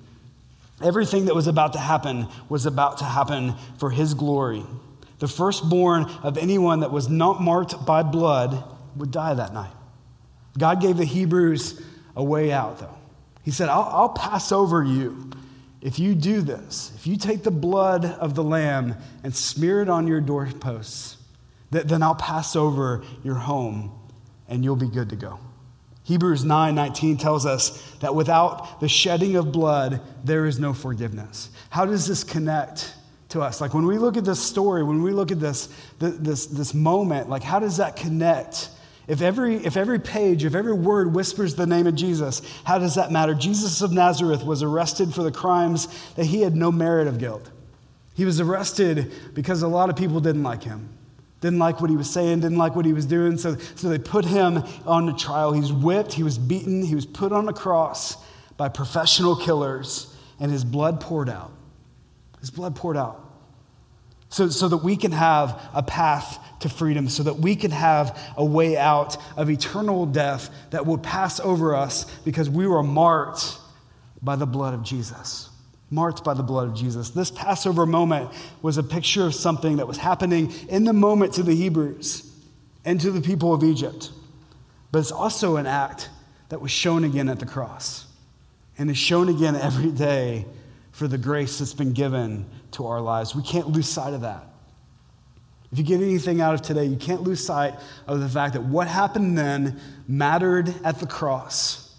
Everything 0.80 1.24
that 1.24 1.34
was 1.34 1.48
about 1.48 1.72
to 1.72 1.80
happen 1.80 2.28
was 2.48 2.66
about 2.66 2.98
to 2.98 3.04
happen 3.04 3.56
for 3.78 3.90
his 3.90 4.14
glory. 4.14 4.62
The 5.18 5.26
firstborn 5.26 6.04
of 6.22 6.38
anyone 6.38 6.80
that 6.80 6.92
was 6.92 7.08
not 7.08 7.42
marked 7.42 7.84
by 7.84 8.04
blood 8.04 8.62
would 8.96 9.10
die 9.10 9.34
that 9.34 9.52
night. 9.52 9.72
God 10.58 10.80
gave 10.80 10.96
the 10.96 11.04
Hebrews 11.04 11.82
a 12.14 12.24
way 12.24 12.52
out, 12.52 12.78
though. 12.78 12.96
He 13.42 13.50
said, 13.50 13.68
I'll, 13.68 13.88
I'll 13.92 14.08
pass 14.08 14.52
over 14.52 14.82
you 14.82 15.30
if 15.80 15.98
you 15.98 16.14
do 16.14 16.40
this. 16.40 16.92
If 16.96 17.06
you 17.06 17.16
take 17.16 17.42
the 17.42 17.50
blood 17.50 18.04
of 18.04 18.34
the 18.34 18.42
lamb 18.42 18.96
and 19.22 19.34
smear 19.34 19.82
it 19.82 19.88
on 19.88 20.06
your 20.06 20.20
doorposts, 20.20 21.16
then 21.70 22.02
I'll 22.02 22.14
pass 22.14 22.56
over 22.56 23.04
your 23.22 23.34
home 23.34 23.92
and 24.48 24.64
you'll 24.64 24.76
be 24.76 24.88
good 24.88 25.10
to 25.10 25.16
go. 25.16 25.38
Hebrews 26.04 26.44
9:19 26.44 27.18
tells 27.18 27.46
us 27.46 27.82
that 28.00 28.14
without 28.14 28.80
the 28.80 28.88
shedding 28.88 29.34
of 29.36 29.50
blood 29.50 30.00
there 30.24 30.46
is 30.46 30.58
no 30.60 30.72
forgiveness. 30.72 31.50
How 31.68 31.84
does 31.84 32.06
this 32.06 32.22
connect 32.22 32.94
to 33.30 33.42
us? 33.42 33.60
Like 33.60 33.74
when 33.74 33.86
we 33.86 33.98
look 33.98 34.16
at 34.16 34.24
this 34.24 34.40
story, 34.40 34.84
when 34.84 35.02
we 35.02 35.10
look 35.10 35.32
at 35.32 35.40
this 35.40 35.68
this 35.98 36.46
this 36.46 36.74
moment, 36.74 37.28
like 37.28 37.42
how 37.42 37.58
does 37.58 37.78
that 37.78 37.96
connect 37.96 38.70
If 39.08 39.22
every, 39.22 39.56
if 39.56 39.76
every 39.76 40.00
page, 40.00 40.44
if 40.44 40.54
every 40.54 40.72
word 40.72 41.14
whispers 41.14 41.54
the 41.54 41.66
name 41.66 41.86
of 41.86 41.94
Jesus, 41.94 42.42
how 42.64 42.78
does 42.78 42.96
that 42.96 43.12
matter? 43.12 43.34
Jesus 43.34 43.80
of 43.80 43.92
Nazareth 43.92 44.44
was 44.44 44.62
arrested 44.62 45.14
for 45.14 45.22
the 45.22 45.30
crimes 45.30 45.86
that 46.14 46.26
he 46.26 46.42
had 46.42 46.56
no 46.56 46.72
merit 46.72 47.06
of 47.06 47.18
guilt. 47.18 47.48
He 48.14 48.24
was 48.24 48.40
arrested 48.40 49.12
because 49.34 49.62
a 49.62 49.68
lot 49.68 49.90
of 49.90 49.96
people 49.96 50.20
didn't 50.20 50.42
like 50.42 50.64
him, 50.64 50.88
didn't 51.40 51.60
like 51.60 51.80
what 51.80 51.90
he 51.90 51.96
was 51.96 52.10
saying, 52.10 52.40
didn't 52.40 52.58
like 52.58 52.74
what 52.74 52.84
he 52.84 52.92
was 52.92 53.06
doing. 53.06 53.38
So, 53.38 53.56
so 53.76 53.88
they 53.88 53.98
put 53.98 54.24
him 54.24 54.64
on 54.86 55.08
a 55.08 55.14
trial. 55.14 55.52
He's 55.52 55.72
whipped, 55.72 56.12
he 56.12 56.24
was 56.24 56.36
beaten, 56.36 56.82
he 56.82 56.94
was 56.94 57.06
put 57.06 57.30
on 57.30 57.48
a 57.48 57.52
cross 57.52 58.16
by 58.56 58.70
professional 58.70 59.36
killers, 59.36 60.12
and 60.40 60.50
his 60.50 60.64
blood 60.64 61.00
poured 61.00 61.28
out. 61.28 61.52
His 62.40 62.50
blood 62.50 62.74
poured 62.74 62.96
out. 62.96 63.22
So, 64.30 64.48
so 64.48 64.66
that 64.68 64.78
we 64.78 64.96
can 64.96 65.12
have 65.12 65.62
a 65.72 65.82
path 65.82 66.38
to 66.60 66.68
freedom, 66.68 67.08
so 67.08 67.22
that 67.22 67.38
we 67.38 67.54
can 67.54 67.70
have 67.70 68.18
a 68.36 68.44
way 68.44 68.76
out 68.76 69.16
of 69.36 69.50
eternal 69.50 70.06
death 70.06 70.50
that 70.70 70.86
will 70.86 70.98
pass 70.98 71.38
over 71.40 71.74
us 71.74 72.04
because 72.24 72.48
we 72.48 72.66
were 72.66 72.82
marked 72.82 73.58
by 74.22 74.36
the 74.36 74.46
blood 74.46 74.74
of 74.74 74.82
Jesus. 74.82 75.50
Marked 75.90 76.24
by 76.24 76.34
the 76.34 76.42
blood 76.42 76.68
of 76.68 76.74
Jesus. 76.74 77.10
This 77.10 77.30
Passover 77.30 77.86
moment 77.86 78.30
was 78.62 78.78
a 78.78 78.82
picture 78.82 79.24
of 79.24 79.34
something 79.34 79.76
that 79.76 79.86
was 79.86 79.98
happening 79.98 80.52
in 80.68 80.84
the 80.84 80.92
moment 80.92 81.34
to 81.34 81.42
the 81.42 81.54
Hebrews 81.54 82.28
and 82.84 83.00
to 83.00 83.10
the 83.10 83.20
people 83.20 83.52
of 83.54 83.62
Egypt. 83.62 84.10
But 84.90 85.00
it's 85.00 85.12
also 85.12 85.56
an 85.56 85.66
act 85.66 86.08
that 86.48 86.60
was 86.60 86.70
shown 86.70 87.04
again 87.04 87.28
at 87.28 87.38
the 87.38 87.46
cross 87.46 88.06
and 88.78 88.90
is 88.90 88.98
shown 88.98 89.28
again 89.28 89.54
every 89.54 89.90
day 89.90 90.46
for 90.92 91.06
the 91.06 91.18
grace 91.18 91.58
that's 91.58 91.74
been 91.74 91.92
given 91.92 92.46
to 92.72 92.86
our 92.86 93.00
lives. 93.00 93.34
We 93.34 93.42
can't 93.42 93.68
lose 93.68 93.88
sight 93.88 94.14
of 94.14 94.22
that. 94.22 94.44
If 95.76 95.80
you 95.80 95.98
get 95.98 96.02
anything 96.02 96.40
out 96.40 96.54
of 96.54 96.62
today, 96.62 96.86
you 96.86 96.96
can't 96.96 97.20
lose 97.20 97.44
sight 97.44 97.74
of 98.06 98.20
the 98.20 98.28
fact 98.30 98.54
that 98.54 98.62
what 98.62 98.88
happened 98.88 99.36
then 99.36 99.78
mattered 100.08 100.74
at 100.82 101.00
the 101.00 101.06
cross, 101.06 101.94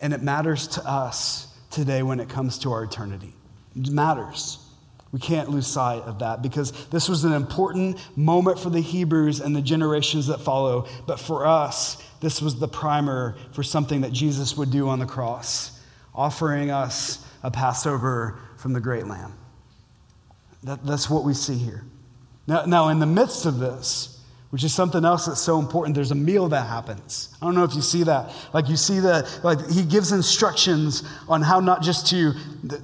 and 0.00 0.14
it 0.14 0.22
matters 0.22 0.66
to 0.68 0.86
us 0.88 1.54
today 1.70 2.02
when 2.02 2.20
it 2.20 2.30
comes 2.30 2.56
to 2.60 2.72
our 2.72 2.84
eternity. 2.84 3.34
It 3.78 3.90
matters. 3.90 4.66
We 5.12 5.20
can't 5.20 5.50
lose 5.50 5.66
sight 5.66 6.04
of 6.04 6.20
that 6.20 6.40
because 6.40 6.72
this 6.86 7.06
was 7.06 7.24
an 7.24 7.34
important 7.34 7.98
moment 8.16 8.58
for 8.58 8.70
the 8.70 8.80
Hebrews 8.80 9.40
and 9.40 9.54
the 9.54 9.60
generations 9.60 10.28
that 10.28 10.40
follow. 10.40 10.88
But 11.06 11.20
for 11.20 11.44
us, 11.44 12.02
this 12.22 12.40
was 12.40 12.58
the 12.58 12.66
primer 12.66 13.36
for 13.52 13.62
something 13.62 14.00
that 14.00 14.12
Jesus 14.14 14.56
would 14.56 14.70
do 14.70 14.88
on 14.88 15.00
the 15.00 15.06
cross, 15.06 15.78
offering 16.14 16.70
us 16.70 17.26
a 17.42 17.50
Passover 17.50 18.40
from 18.56 18.72
the 18.72 18.80
great 18.80 19.06
lamb. 19.06 19.34
That, 20.62 20.82
that's 20.86 21.10
what 21.10 21.24
we 21.24 21.34
see 21.34 21.58
here. 21.58 21.84
Now, 22.46 22.64
now, 22.64 22.88
in 22.88 22.98
the 22.98 23.06
midst 23.06 23.44
of 23.44 23.58
this, 23.58 24.16
which 24.50 24.62
is 24.62 24.72
something 24.72 25.04
else 25.04 25.26
that's 25.26 25.40
so 25.40 25.58
important, 25.58 25.96
there's 25.96 26.12
a 26.12 26.14
meal 26.14 26.48
that 26.48 26.68
happens. 26.68 27.34
I 27.42 27.46
don't 27.46 27.56
know 27.56 27.64
if 27.64 27.74
you 27.74 27.82
see 27.82 28.04
that. 28.04 28.32
Like 28.54 28.68
you 28.68 28.76
see 28.76 29.00
that, 29.00 29.40
like 29.42 29.58
he 29.68 29.82
gives 29.82 30.12
instructions 30.12 31.02
on 31.28 31.42
how 31.42 31.58
not 31.58 31.82
just 31.82 32.06
to, 32.10 32.32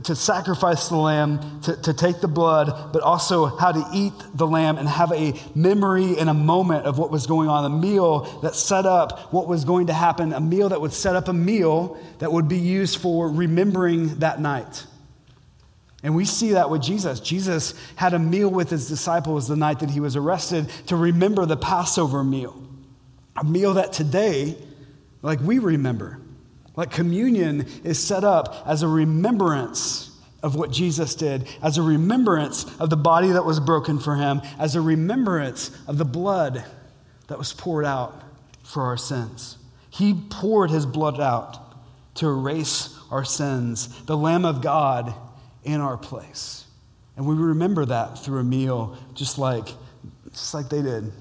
to 0.03 0.17
sacrifice 0.17 0.89
the 0.89 0.97
lamb, 0.97 1.61
to, 1.63 1.81
to 1.83 1.95
take 1.95 2.21
the 2.21 2.29
blood, 2.29 2.93
but 2.93 3.03
also 3.03 3.47
how 3.47 3.71
to 3.71 3.85
eat 3.95 4.13
the 4.35 4.47
lamb 4.47 4.77
and 4.77 4.89
have 4.89 5.13
a 5.13 5.35
memory 5.55 6.19
and 6.19 6.29
a 6.29 6.35
moment 6.35 6.85
of 6.85 6.99
what 6.99 7.13
was 7.13 7.29
going 7.29 7.49
on. 7.49 7.65
A 7.65 7.75
meal 7.75 8.41
that 8.43 8.57
set 8.57 8.85
up 8.85 9.33
what 9.33 9.47
was 9.47 9.65
going 9.65 9.87
to 9.87 9.95
happen, 9.95 10.33
a 10.33 10.41
meal 10.41 10.69
that 10.71 10.81
would 10.81 10.93
set 10.93 11.15
up 11.15 11.29
a 11.29 11.33
meal 11.33 11.97
that 12.19 12.33
would 12.33 12.49
be 12.49 12.59
used 12.59 13.01
for 13.01 13.31
remembering 13.31 14.19
that 14.19 14.41
night. 14.41 14.85
And 16.03 16.17
we 16.17 16.25
see 16.25 16.53
that 16.53 16.69
with 16.69 16.83
Jesus. 16.83 17.21
Jesus 17.21 17.75
had 17.95 18.13
a 18.13 18.19
meal 18.19 18.49
with 18.49 18.71
his 18.71 18.89
disciples 18.89 19.47
the 19.47 19.57
night 19.57 19.81
that 19.81 19.91
he 19.91 20.01
was 20.01 20.17
arrested 20.17 20.69
to 20.87 20.97
remember 20.97 21.47
the 21.47 21.57
Passover 21.57 22.25
meal. 22.25 22.61
A 23.37 23.45
meal 23.45 23.75
that 23.75 23.93
today, 23.93 24.57
like 25.23 25.41
we 25.41 25.59
remember. 25.59 26.19
Like 26.75 26.91
communion 26.91 27.67
is 27.85 28.03
set 28.03 28.25
up 28.25 28.65
as 28.67 28.83
a 28.83 28.89
remembrance 28.89 30.11
of 30.43 30.57
what 30.57 30.73
Jesus 30.73 31.15
did, 31.15 31.47
as 31.63 31.79
a 31.79 31.83
remembrance 31.83 32.65
of 32.81 32.91
the 32.91 32.97
body 32.97 33.29
that 33.29 33.45
was 33.45 33.61
broken 33.61 34.01
for 34.01 34.17
him, 34.17 34.43
as 34.59 34.75
a 34.75 34.81
remembrance 34.81 35.71
of 35.87 35.99
the 35.99 36.05
blood 36.05 36.65
that 37.29 37.39
was 37.39 37.53
poured 37.53 37.85
out 37.85 38.23
for 38.65 38.83
our 38.83 38.97
sins. 38.97 39.57
He 39.91 40.15
poured 40.31 40.71
his 40.71 40.85
blood 40.85 41.21
out 41.21 41.77
to 42.17 42.27
erase 42.27 42.99
our 43.11 43.25
sins. 43.25 44.03
The 44.05 44.17
Lamb 44.17 44.45
of 44.45 44.63
God 44.63 45.15
in 45.65 45.81
our 45.81 45.97
place. 45.97 46.67
And 47.17 47.27
we 47.27 47.35
remember 47.35 47.85
that 47.87 48.19
through 48.19 48.41
a 48.41 48.45
meal, 48.45 48.97
just 49.15 49.39
like, 49.39 49.69
just 50.31 50.55
like 50.55 50.69
they 50.69 50.83
did. 50.83 51.13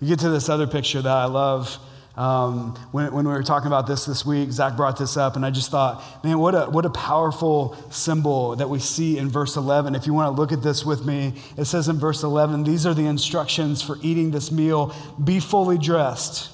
You 0.00 0.08
get 0.08 0.18
to 0.20 0.30
this 0.30 0.48
other 0.48 0.66
picture 0.66 1.00
that 1.02 1.10
I 1.10 1.24
love. 1.24 1.76
Um, 2.16 2.74
when, 2.92 3.12
when 3.14 3.26
we 3.26 3.32
were 3.32 3.42
talking 3.42 3.68
about 3.68 3.86
this 3.86 4.04
this 4.04 4.26
week, 4.26 4.50
Zach 4.50 4.76
brought 4.76 4.98
this 4.98 5.16
up, 5.16 5.36
and 5.36 5.46
I 5.46 5.50
just 5.50 5.70
thought, 5.70 6.02
man, 6.24 6.38
what 6.38 6.54
a, 6.54 6.66
what 6.66 6.84
a 6.84 6.90
powerful 6.90 7.76
symbol 7.90 8.56
that 8.56 8.68
we 8.68 8.78
see 8.78 9.16
in 9.16 9.28
verse 9.28 9.56
11. 9.56 9.94
If 9.94 10.06
you 10.06 10.12
want 10.12 10.34
to 10.34 10.40
look 10.40 10.52
at 10.52 10.62
this 10.62 10.84
with 10.84 11.04
me, 11.04 11.34
it 11.56 11.64
says 11.66 11.88
in 11.88 11.98
verse 11.98 12.22
11, 12.22 12.64
these 12.64 12.84
are 12.84 12.94
the 12.94 13.06
instructions 13.06 13.80
for 13.80 13.96
eating 14.02 14.30
this 14.32 14.50
meal 14.50 14.94
be 15.22 15.40
fully 15.40 15.78
dressed. 15.78 16.50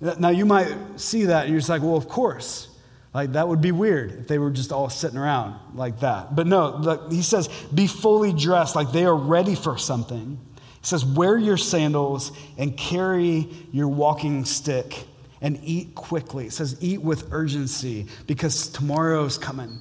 Now, 0.00 0.30
you 0.30 0.44
might 0.44 0.74
see 0.96 1.26
that, 1.26 1.44
and 1.44 1.50
you're 1.50 1.60
just 1.60 1.68
like, 1.68 1.82
well, 1.82 1.96
of 1.96 2.08
course. 2.08 2.69
Like, 3.12 3.32
that 3.32 3.48
would 3.48 3.60
be 3.60 3.72
weird 3.72 4.12
if 4.12 4.28
they 4.28 4.38
were 4.38 4.50
just 4.50 4.70
all 4.70 4.88
sitting 4.88 5.18
around 5.18 5.58
like 5.74 6.00
that. 6.00 6.36
But 6.36 6.46
no, 6.46 7.08
he 7.10 7.22
says, 7.22 7.48
be 7.74 7.88
fully 7.88 8.32
dressed, 8.32 8.76
like 8.76 8.92
they 8.92 9.04
are 9.04 9.16
ready 9.16 9.56
for 9.56 9.76
something. 9.76 10.38
He 10.56 10.86
says, 10.86 11.04
wear 11.04 11.36
your 11.36 11.56
sandals 11.56 12.30
and 12.56 12.76
carry 12.76 13.48
your 13.72 13.88
walking 13.88 14.44
stick 14.44 15.06
and 15.40 15.58
eat 15.64 15.94
quickly. 15.94 16.46
It 16.46 16.52
says, 16.52 16.76
eat 16.80 17.02
with 17.02 17.32
urgency 17.32 18.06
because 18.26 18.68
tomorrow's 18.68 19.38
coming, 19.38 19.80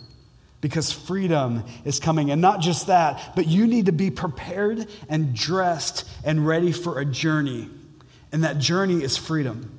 because 0.60 0.92
freedom 0.92 1.64
is 1.86 2.00
coming. 2.00 2.32
And 2.32 2.42
not 2.42 2.62
just 2.62 2.88
that, 2.88 3.34
but 3.36 3.48
you 3.48 3.68
need 3.68 3.86
to 3.86 3.92
be 3.92 4.10
prepared 4.10 4.88
and 5.08 5.36
dressed 5.36 6.10
and 6.26 6.48
ready 6.48 6.72
for 6.72 7.00
a 7.00 7.06
journey. 7.06 7.70
And 8.32 8.44
that 8.44 8.58
journey 8.58 9.04
is 9.04 9.18
freedom. 9.18 9.79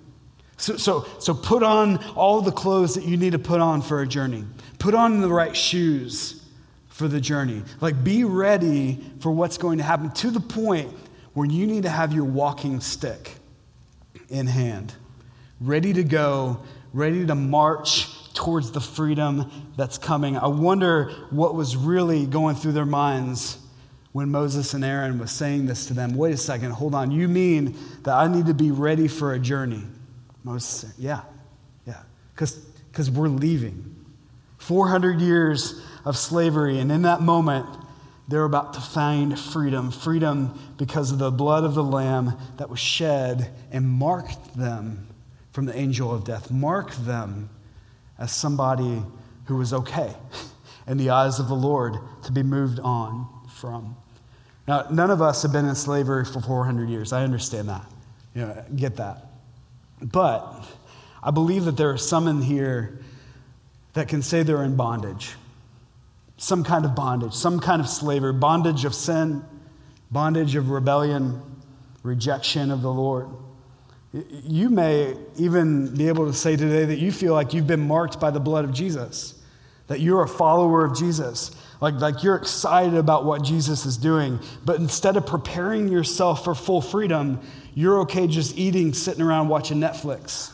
So, 0.61 0.77
so, 0.77 1.07
so 1.19 1.33
put 1.33 1.63
on 1.63 2.05
all 2.15 2.43
the 2.43 2.53
clothes 2.53 2.95
that 2.95 3.05
you 3.05 3.17
need 3.17 3.33
to 3.33 3.39
put 3.39 3.61
on 3.61 3.81
for 3.81 4.03
a 4.03 4.07
journey. 4.07 4.45
Put 4.79 4.95
on 4.95 5.23
the 5.23 5.29
right 5.29 5.57
shoes 5.57 6.45
for 6.89 7.09
the 7.09 7.21
journey. 7.21 7.63
Like 7.81 8.05
be 8.05 8.25
ready 8.25 9.03
for 9.21 9.31
what's 9.31 9.57
going 9.57 9.79
to 9.79 9.85
happen 9.85 10.11
to 10.11 10.31
the 10.31 10.41
point 10.41 10.93
where 11.33 11.47
you 11.47 11.67
need 11.67 11.85
to 11.85 11.89
have 11.89 12.13
your 12.13 12.25
walking 12.25 12.81
stick 12.81 13.37
in 14.29 14.47
hand, 14.47 14.95
ready 15.63 15.95
to 15.95 16.05
go, 16.05 16.61
ready 16.93 17.25
to 17.25 17.35
march 17.35 18.09
towards 18.35 18.71
the 18.71 18.81
freedom 18.83 19.51
that's 19.79 19.97
coming. 19.97 20.37
I 20.37 20.49
wonder 20.49 21.11
what 21.31 21.55
was 21.55 21.75
really 21.75 22.27
going 22.27 22.55
through 22.55 22.73
their 22.73 22.85
minds 22.85 23.57
when 24.13 24.29
Moses 24.29 24.75
and 24.75 24.85
Aaron 24.85 25.19
was 25.19 25.31
saying 25.31 25.65
this 25.65 25.87
to 25.87 25.95
them. 25.95 26.15
Wait 26.15 26.35
a 26.35 26.37
second, 26.37 26.73
hold 26.73 26.95
on. 26.95 27.11
You 27.11 27.29
mean 27.29 27.79
that 28.03 28.15
I 28.15 28.29
need 28.29 28.45
to 28.47 28.55
be 28.55 28.71
ready 28.71 29.09
for 29.09 29.33
a 29.33 29.39
journey? 29.39 29.85
Moses 30.45 30.69
said, 30.69 30.93
Yeah, 30.99 31.23
yeah, 31.87 32.03
because 32.35 33.11
we're 33.11 33.29
leaving. 33.29 33.97
400 34.59 35.21
years 35.21 35.81
of 36.05 36.17
slavery, 36.17 36.79
and 36.81 36.93
in 36.93 37.03
that 37.03 37.23
moment, 37.23 37.67
they're 38.29 38.45
about 38.45 38.75
to 38.75 38.81
find 38.81 39.39
freedom. 39.39 39.91
Freedom 39.91 40.59
because 40.77 41.11
of 41.11 41.19
the 41.19 41.31
blood 41.31 41.65
of 41.65 41.75
the 41.75 41.83
Lamb 41.83 42.37
that 42.59 42.71
was 42.71 42.79
shed 42.79 43.51
and 43.73 43.89
marked 43.89 44.57
them 44.57 45.09
from 45.53 45.67
the 45.67 45.77
angel 45.77 46.15
of 46.15 46.25
death, 46.25 46.51
marked 46.51 47.05
them 47.05 47.51
as 48.19 48.31
somebody 48.31 49.03
who 49.47 49.57
was 49.57 49.73
okay 49.73 50.15
in 50.87 50.97
the 50.97 51.11
eyes 51.11 51.41
of 51.41 51.49
the 51.49 51.55
Lord 51.55 51.97
to 52.25 52.33
be 52.33 52.43
moved 52.43 52.79
on 52.81 53.27
from. 53.49 53.97
Now, 54.69 54.87
none 54.91 55.11
of 55.11 55.21
us 55.21 55.43
have 55.43 55.53
been 55.53 55.67
in 55.67 55.75
slavery 55.75 56.25
for 56.25 56.41
400 56.41 56.89
years. 56.89 57.13
I 57.13 57.25
understand 57.25 57.69
that. 57.69 57.85
You 58.35 58.43
know, 58.43 58.65
get 58.77 58.97
that. 58.97 59.30
But 60.03 60.65
I 61.23 61.31
believe 61.31 61.65
that 61.67 61.77
there 61.77 61.91
are 61.91 61.99
some 61.99 62.29
in 62.29 62.43
here 62.43 62.99
that 63.93 64.09
can 64.09 64.23
say 64.23 64.43
they're 64.43 64.65
in 64.65 64.77
bondage. 64.77 65.35
Some 66.37 66.65
kind 66.65 66.85
of 66.85 66.95
bondage, 66.95 67.35
some 67.35 67.61
kind 67.61 67.81
of 67.81 67.89
slavery, 67.89 68.33
bondage 68.33 68.85
of 68.85 68.95
sin, 68.95 69.45
bondage 70.11 70.55
of 70.55 70.71
rebellion, 70.71 71.43
rejection 72.03 72.71
of 72.71 72.83
the 72.83 72.93
Lord. 72.93 73.29
You 74.13 74.71
may 74.71 75.17
even 75.37 75.95
be 75.95 76.09
able 76.09 76.27
to 76.27 76.33
say 76.33 76.57
today 76.57 76.85
that 76.87 76.99
you 76.99 77.13
feel 77.13 77.35
like 77.35 77.53
you've 77.53 77.67
been 77.67 77.87
marked 77.87 78.19
by 78.19 78.31
the 78.31 78.41
blood 78.41 78.65
of 78.65 78.73
Jesus, 78.73 79.41
that 79.87 80.01
you're 80.01 80.23
a 80.23 80.29
follower 80.29 80.85
of 80.85 80.97
Jesus, 80.97 81.55
like, 81.81 81.95
like 81.95 82.23
you're 82.23 82.37
excited 82.37 82.95
about 82.95 83.25
what 83.25 83.43
Jesus 83.43 83.87
is 83.87 83.97
doing, 83.97 84.39
but 84.65 84.77
instead 84.77 85.17
of 85.17 85.27
preparing 85.27 85.89
yourself 85.89 86.45
for 86.45 86.55
full 86.55 86.83
freedom, 86.83 87.41
you're 87.75 88.01
okay 88.01 88.27
just 88.27 88.59
eating, 88.59 88.93
sitting 88.93 89.23
around 89.23 89.49
watching 89.49 89.79
Netflix. 89.79 90.53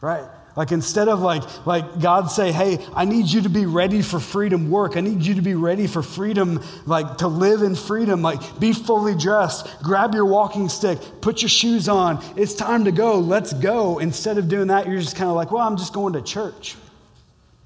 Right? 0.00 0.24
Like 0.56 0.72
instead 0.72 1.06
of 1.06 1.20
like, 1.20 1.66
like 1.66 2.00
God 2.00 2.32
say, 2.32 2.50
hey, 2.50 2.84
I 2.92 3.04
need 3.04 3.26
you 3.26 3.42
to 3.42 3.48
be 3.48 3.64
ready 3.64 4.02
for 4.02 4.18
freedom 4.18 4.70
work. 4.70 4.96
I 4.96 5.00
need 5.00 5.24
you 5.24 5.34
to 5.34 5.40
be 5.40 5.54
ready 5.54 5.86
for 5.86 6.02
freedom, 6.02 6.64
like 6.84 7.18
to 7.18 7.28
live 7.28 7.62
in 7.62 7.76
freedom, 7.76 8.22
like 8.22 8.58
be 8.58 8.72
fully 8.72 9.14
dressed, 9.14 9.68
grab 9.84 10.14
your 10.14 10.24
walking 10.24 10.68
stick, 10.68 10.98
put 11.20 11.42
your 11.42 11.48
shoes 11.48 11.88
on. 11.88 12.24
It's 12.36 12.54
time 12.54 12.86
to 12.86 12.90
go. 12.90 13.20
Let's 13.20 13.52
go. 13.52 14.00
Instead 14.00 14.36
of 14.36 14.48
doing 14.48 14.66
that, 14.66 14.88
you're 14.88 14.98
just 14.98 15.14
kind 15.14 15.30
of 15.30 15.36
like, 15.36 15.52
well, 15.52 15.64
I'm 15.64 15.76
just 15.76 15.92
going 15.92 16.14
to 16.14 16.22
church. 16.22 16.74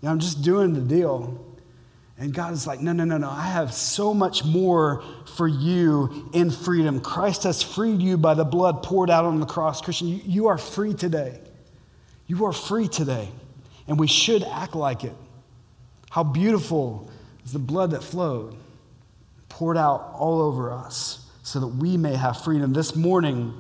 You 0.03 0.09
know, 0.09 0.11
I'm 0.11 0.19
just 0.19 0.43
doing 0.43 0.75
the 0.75 0.83
deal. 0.83 1.43
And 2.23 2.33
God 2.33 2.53
is 2.53 2.69
like, 2.69 2.81
no, 2.81 2.93
no, 2.93 3.03
no, 3.03 3.19
no. 3.19 3.29
I 3.29 3.49
have 3.49 3.75
so 3.75 4.15
much 4.15 4.45
more 4.45 5.03
for 5.35 5.49
you 5.49 6.31
in 6.33 6.53
freedom. 6.53 7.01
Christ 7.01 7.43
has 7.43 7.65
freed 7.65 8.01
you 8.01 8.17
by 8.17 8.35
the 8.35 8.45
blood 8.45 8.85
poured 8.85 9.11
out 9.11 9.25
on 9.25 9.41
the 9.41 9.47
cross. 9.47 9.81
Christian, 9.81 10.07
you, 10.07 10.21
you 10.25 10.47
are 10.47 10.57
free 10.57 10.95
today. 10.95 11.41
You 12.29 12.45
are 12.45 12.53
free 12.53 12.87
today, 12.87 13.29
and 13.89 13.99
we 13.99 14.07
should 14.07 14.45
act 14.45 14.77
like 14.77 15.03
it. 15.03 15.15
How 16.11 16.23
beautiful 16.23 17.11
is 17.45 17.53
the 17.53 17.59
blood 17.59 17.91
that 17.91 18.05
flowed, 18.05 18.55
poured 19.49 19.77
out 19.77 20.13
all 20.15 20.41
over 20.41 20.73
us, 20.73 21.29
so 21.43 21.59
that 21.59 21.67
we 21.67 21.97
may 21.97 22.15
have 22.15 22.45
freedom. 22.45 22.73
This 22.73 22.95
morning, 22.95 23.53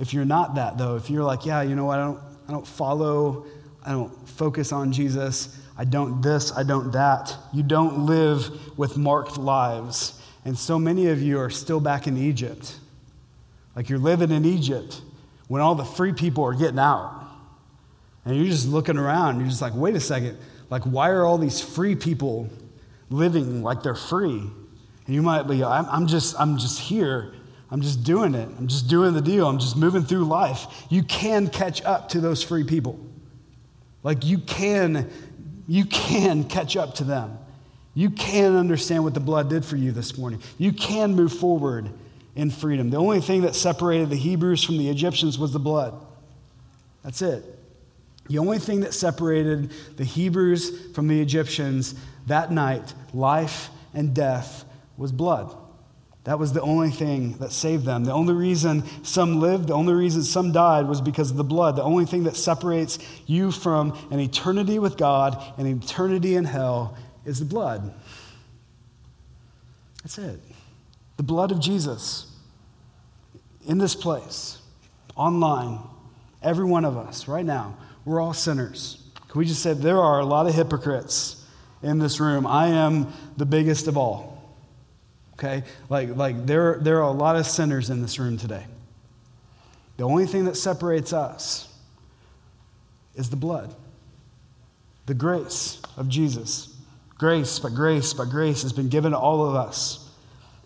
if 0.00 0.12
you're 0.12 0.24
not 0.24 0.56
that, 0.56 0.76
though, 0.76 0.96
if 0.96 1.08
you're 1.08 1.22
like, 1.22 1.46
yeah, 1.46 1.62
you 1.62 1.76
know 1.76 1.84
what, 1.84 2.00
I 2.00 2.04
don't, 2.04 2.20
I 2.48 2.50
don't 2.50 2.66
follow, 2.66 3.46
I 3.86 3.92
don't 3.92 4.28
focus 4.28 4.72
on 4.72 4.90
Jesus, 4.90 5.56
I 5.76 5.84
don't 5.84 6.20
this, 6.20 6.52
I 6.52 6.62
don't 6.62 6.92
that, 6.92 7.34
you 7.52 7.62
don't 7.62 8.06
live 8.06 8.78
with 8.78 8.96
marked 8.96 9.38
lives. 9.38 10.20
And 10.44 10.58
so 10.58 10.78
many 10.78 11.08
of 11.08 11.22
you 11.22 11.38
are 11.38 11.50
still 11.50 11.80
back 11.80 12.06
in 12.06 12.16
Egypt. 12.16 12.76
Like 13.74 13.88
you're 13.88 13.98
living 13.98 14.30
in 14.30 14.44
Egypt 14.44 15.00
when 15.48 15.62
all 15.62 15.74
the 15.74 15.84
free 15.84 16.12
people 16.12 16.44
are 16.44 16.54
getting 16.54 16.78
out. 16.78 17.20
And 18.24 18.36
you're 18.36 18.46
just 18.46 18.68
looking 18.68 18.98
around, 18.98 19.40
you're 19.40 19.48
just 19.48 19.62
like, 19.62 19.74
wait 19.74 19.96
a 19.96 20.00
second, 20.00 20.38
like, 20.70 20.82
why 20.84 21.10
are 21.10 21.24
all 21.24 21.38
these 21.38 21.60
free 21.60 21.96
people 21.96 22.48
living 23.10 23.62
like 23.62 23.82
they're 23.82 23.94
free? 23.94 24.38
And 25.06 25.14
you 25.14 25.22
might 25.22 25.42
be, 25.42 25.62
I'm, 25.64 25.86
I'm 25.86 26.06
just, 26.06 26.38
I'm 26.38 26.56
just 26.58 26.78
here. 26.78 27.34
I'm 27.70 27.80
just 27.80 28.04
doing 28.04 28.34
it. 28.34 28.48
I'm 28.58 28.68
just 28.68 28.88
doing 28.88 29.14
the 29.14 29.20
deal. 29.20 29.48
I'm 29.48 29.58
just 29.58 29.76
moving 29.76 30.02
through 30.02 30.24
life. 30.24 30.66
You 30.90 31.02
can 31.02 31.48
catch 31.48 31.82
up 31.84 32.10
to 32.10 32.20
those 32.20 32.42
free 32.42 32.64
people. 32.64 32.98
Like 34.02 34.24
you 34.24 34.38
can, 34.38 35.10
you 35.72 35.86
can 35.86 36.44
catch 36.44 36.76
up 36.76 36.96
to 36.96 37.04
them. 37.04 37.38
You 37.94 38.10
can 38.10 38.56
understand 38.56 39.04
what 39.04 39.14
the 39.14 39.20
blood 39.20 39.48
did 39.48 39.64
for 39.64 39.76
you 39.76 39.90
this 39.90 40.18
morning. 40.18 40.42
You 40.58 40.70
can 40.70 41.14
move 41.14 41.32
forward 41.32 41.88
in 42.36 42.50
freedom. 42.50 42.90
The 42.90 42.98
only 42.98 43.22
thing 43.22 43.40
that 43.40 43.54
separated 43.54 44.10
the 44.10 44.16
Hebrews 44.16 44.62
from 44.62 44.76
the 44.76 44.90
Egyptians 44.90 45.38
was 45.38 45.50
the 45.50 45.58
blood. 45.58 45.94
That's 47.02 47.22
it. 47.22 47.58
The 48.28 48.36
only 48.36 48.58
thing 48.58 48.80
that 48.80 48.92
separated 48.92 49.70
the 49.96 50.04
Hebrews 50.04 50.92
from 50.92 51.08
the 51.08 51.18
Egyptians 51.22 51.94
that 52.26 52.52
night, 52.52 52.92
life 53.14 53.70
and 53.94 54.12
death, 54.12 54.66
was 54.98 55.10
blood. 55.10 55.56
That 56.24 56.38
was 56.38 56.52
the 56.52 56.60
only 56.60 56.90
thing 56.90 57.32
that 57.38 57.50
saved 57.50 57.84
them. 57.84 58.04
The 58.04 58.12
only 58.12 58.34
reason 58.34 58.84
some 59.04 59.40
lived, 59.40 59.68
the 59.68 59.74
only 59.74 59.92
reason 59.92 60.22
some 60.22 60.52
died 60.52 60.86
was 60.86 61.00
because 61.00 61.30
of 61.32 61.36
the 61.36 61.44
blood. 61.44 61.74
The 61.74 61.82
only 61.82 62.06
thing 62.06 62.24
that 62.24 62.36
separates 62.36 62.98
you 63.26 63.50
from 63.50 63.98
an 64.10 64.20
eternity 64.20 64.78
with 64.78 64.96
God 64.96 65.42
and 65.58 65.66
eternity 65.66 66.36
in 66.36 66.44
hell 66.44 66.96
is 67.24 67.40
the 67.40 67.44
blood. 67.44 67.92
That's 70.04 70.18
it. 70.18 70.40
The 71.16 71.24
blood 71.24 71.50
of 71.50 71.60
Jesus 71.60 72.26
in 73.66 73.78
this 73.78 73.94
place, 73.94 74.58
online, 75.16 75.80
every 76.42 76.64
one 76.64 76.84
of 76.84 76.96
us 76.96 77.26
right 77.26 77.44
now 77.44 77.76
we're 78.04 78.20
all 78.20 78.34
sinners. 78.34 79.02
Can 79.28 79.38
we 79.38 79.44
just 79.44 79.62
say 79.62 79.74
there 79.74 80.00
are 80.00 80.20
a 80.20 80.24
lot 80.24 80.46
of 80.46 80.54
hypocrites 80.54 81.44
in 81.82 81.98
this 81.98 82.20
room? 82.20 82.46
I 82.46 82.68
am 82.68 83.12
the 83.36 83.46
biggest 83.46 83.86
of 83.86 83.96
all. 83.96 84.31
Okay? 85.42 85.64
Like, 85.88 86.14
like 86.14 86.46
there, 86.46 86.78
there 86.80 86.98
are 86.98 87.08
a 87.08 87.10
lot 87.10 87.34
of 87.36 87.46
sinners 87.46 87.90
in 87.90 88.00
this 88.00 88.18
room 88.18 88.36
today. 88.38 88.64
The 89.96 90.04
only 90.04 90.26
thing 90.26 90.44
that 90.44 90.56
separates 90.56 91.12
us 91.12 91.68
is 93.14 93.28
the 93.28 93.36
blood, 93.36 93.74
the 95.06 95.14
grace 95.14 95.82
of 95.96 96.08
Jesus. 96.08 96.76
Grace, 97.18 97.58
but 97.58 97.74
grace, 97.74 98.12
but 98.14 98.26
grace 98.26 98.62
has 98.62 98.72
been 98.72 98.88
given 98.88 99.12
to 99.12 99.18
all 99.18 99.46
of 99.46 99.54
us 99.54 100.10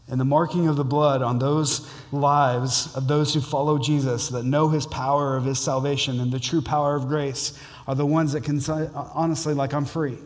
and 0.09 0.21
the 0.21 0.25
marking 0.25 0.69
of 0.69 0.77
the 0.77 0.85
blood 0.85 1.21
on 1.21 1.39
those 1.39 1.91
lives 2.13 2.95
of 2.95 3.09
those 3.09 3.35
who 3.35 3.41
follow 3.41 3.79
Jesus, 3.79 4.29
that 4.29 4.45
know 4.45 4.69
his 4.69 4.87
power 4.87 5.37
of 5.37 5.45
his 5.45 5.59
salvation 5.59 6.21
and 6.21 6.31
the 6.31 6.39
true 6.39 6.63
power 6.63 6.95
of 6.95 7.09
grace, 7.09 7.59
are 7.89 7.95
the 7.95 8.07
ones 8.07 8.33
that 8.33 8.45
can 8.45 8.61
say, 8.61 8.89
honestly, 8.95 9.53
like, 9.53 9.75
I'm 9.75 9.85
free. 9.85 10.17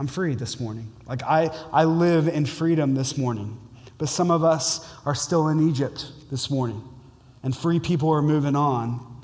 I'm 0.00 0.06
free 0.06 0.34
this 0.34 0.58
morning. 0.58 0.90
Like, 1.06 1.22
I, 1.24 1.54
I 1.74 1.84
live 1.84 2.26
in 2.26 2.46
freedom 2.46 2.94
this 2.94 3.18
morning. 3.18 3.60
But 3.98 4.08
some 4.08 4.30
of 4.30 4.42
us 4.42 4.90
are 5.04 5.14
still 5.14 5.48
in 5.48 5.68
Egypt 5.68 6.10
this 6.30 6.50
morning, 6.50 6.82
and 7.42 7.54
free 7.54 7.78
people 7.78 8.08
are 8.08 8.22
moving 8.22 8.56
on. 8.56 9.22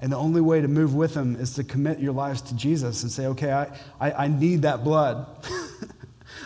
And 0.00 0.12
the 0.12 0.16
only 0.16 0.40
way 0.40 0.60
to 0.60 0.68
move 0.68 0.94
with 0.94 1.14
them 1.14 1.34
is 1.34 1.54
to 1.54 1.64
commit 1.64 1.98
your 1.98 2.12
lives 2.12 2.42
to 2.42 2.54
Jesus 2.54 3.02
and 3.02 3.10
say, 3.10 3.26
okay, 3.26 3.50
I, 3.50 3.76
I, 3.98 4.12
I 4.12 4.28
need 4.28 4.62
that 4.62 4.84
blood. 4.84 5.26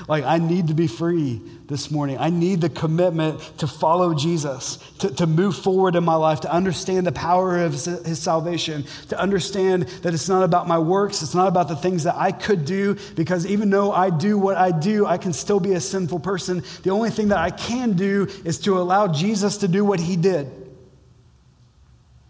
Like, 0.08 0.24
I 0.24 0.38
need 0.38 0.68
to 0.68 0.74
be 0.74 0.86
free 0.86 1.40
this 1.66 1.90
morning. 1.90 2.18
I 2.18 2.30
need 2.30 2.60
the 2.60 2.68
commitment 2.68 3.40
to 3.58 3.66
follow 3.66 4.14
Jesus, 4.14 4.76
to, 4.98 5.10
to 5.14 5.26
move 5.26 5.56
forward 5.56 5.96
in 5.96 6.04
my 6.04 6.14
life, 6.14 6.40
to 6.40 6.52
understand 6.52 7.06
the 7.06 7.12
power 7.12 7.58
of 7.58 7.72
his, 7.72 7.84
his 7.84 8.18
salvation, 8.18 8.84
to 9.08 9.18
understand 9.18 9.84
that 10.02 10.12
it's 10.12 10.28
not 10.28 10.42
about 10.42 10.68
my 10.68 10.78
works, 10.78 11.22
it's 11.22 11.34
not 11.34 11.48
about 11.48 11.68
the 11.68 11.76
things 11.76 12.04
that 12.04 12.16
I 12.16 12.32
could 12.32 12.64
do, 12.64 12.96
because 13.14 13.46
even 13.46 13.70
though 13.70 13.92
I 13.92 14.10
do 14.10 14.38
what 14.38 14.56
I 14.56 14.70
do, 14.70 15.06
I 15.06 15.18
can 15.18 15.32
still 15.32 15.60
be 15.60 15.72
a 15.72 15.80
sinful 15.80 16.20
person. 16.20 16.62
The 16.82 16.90
only 16.90 17.10
thing 17.10 17.28
that 17.28 17.38
I 17.38 17.50
can 17.50 17.92
do 17.92 18.28
is 18.44 18.58
to 18.60 18.78
allow 18.78 19.08
Jesus 19.08 19.58
to 19.58 19.68
do 19.68 19.84
what 19.84 20.00
he 20.00 20.16
did. 20.16 20.50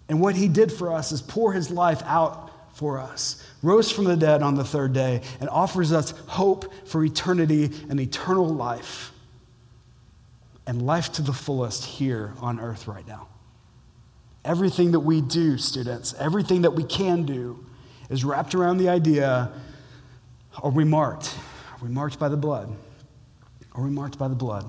And 0.08 0.20
what 0.20 0.36
he 0.36 0.48
did 0.48 0.70
for 0.70 0.92
us 0.92 1.10
is 1.10 1.22
pour 1.22 1.52
his 1.52 1.70
life 1.70 2.02
out 2.04 2.51
for 2.72 2.98
us, 2.98 3.42
rose 3.62 3.90
from 3.90 4.04
the 4.04 4.16
dead 4.16 4.42
on 4.42 4.54
the 4.54 4.64
third 4.64 4.92
day, 4.92 5.22
and 5.40 5.48
offers 5.50 5.92
us 5.92 6.12
hope 6.26 6.72
for 6.86 7.04
eternity 7.04 7.70
and 7.88 8.00
eternal 8.00 8.48
life, 8.48 9.12
and 10.66 10.82
life 10.82 11.12
to 11.12 11.22
the 11.22 11.32
fullest 11.32 11.84
here 11.84 12.32
on 12.40 12.58
earth 12.58 12.86
right 12.86 13.06
now. 13.06 13.28
Everything 14.44 14.92
that 14.92 15.00
we 15.00 15.20
do, 15.20 15.58
students, 15.58 16.14
everything 16.18 16.62
that 16.62 16.72
we 16.72 16.84
can 16.84 17.24
do, 17.24 17.64
is 18.10 18.24
wrapped 18.24 18.54
around 18.54 18.78
the 18.78 18.88
idea 18.88 19.52
are 20.62 20.70
we 20.70 20.84
marked? 20.84 21.34
Are 21.72 21.84
we 21.84 21.88
marked 21.88 22.18
by 22.18 22.28
the 22.28 22.36
blood? 22.36 22.74
Are 23.72 23.82
we 23.82 23.90
marked 23.90 24.18
by 24.18 24.28
the 24.28 24.34
blood? 24.34 24.68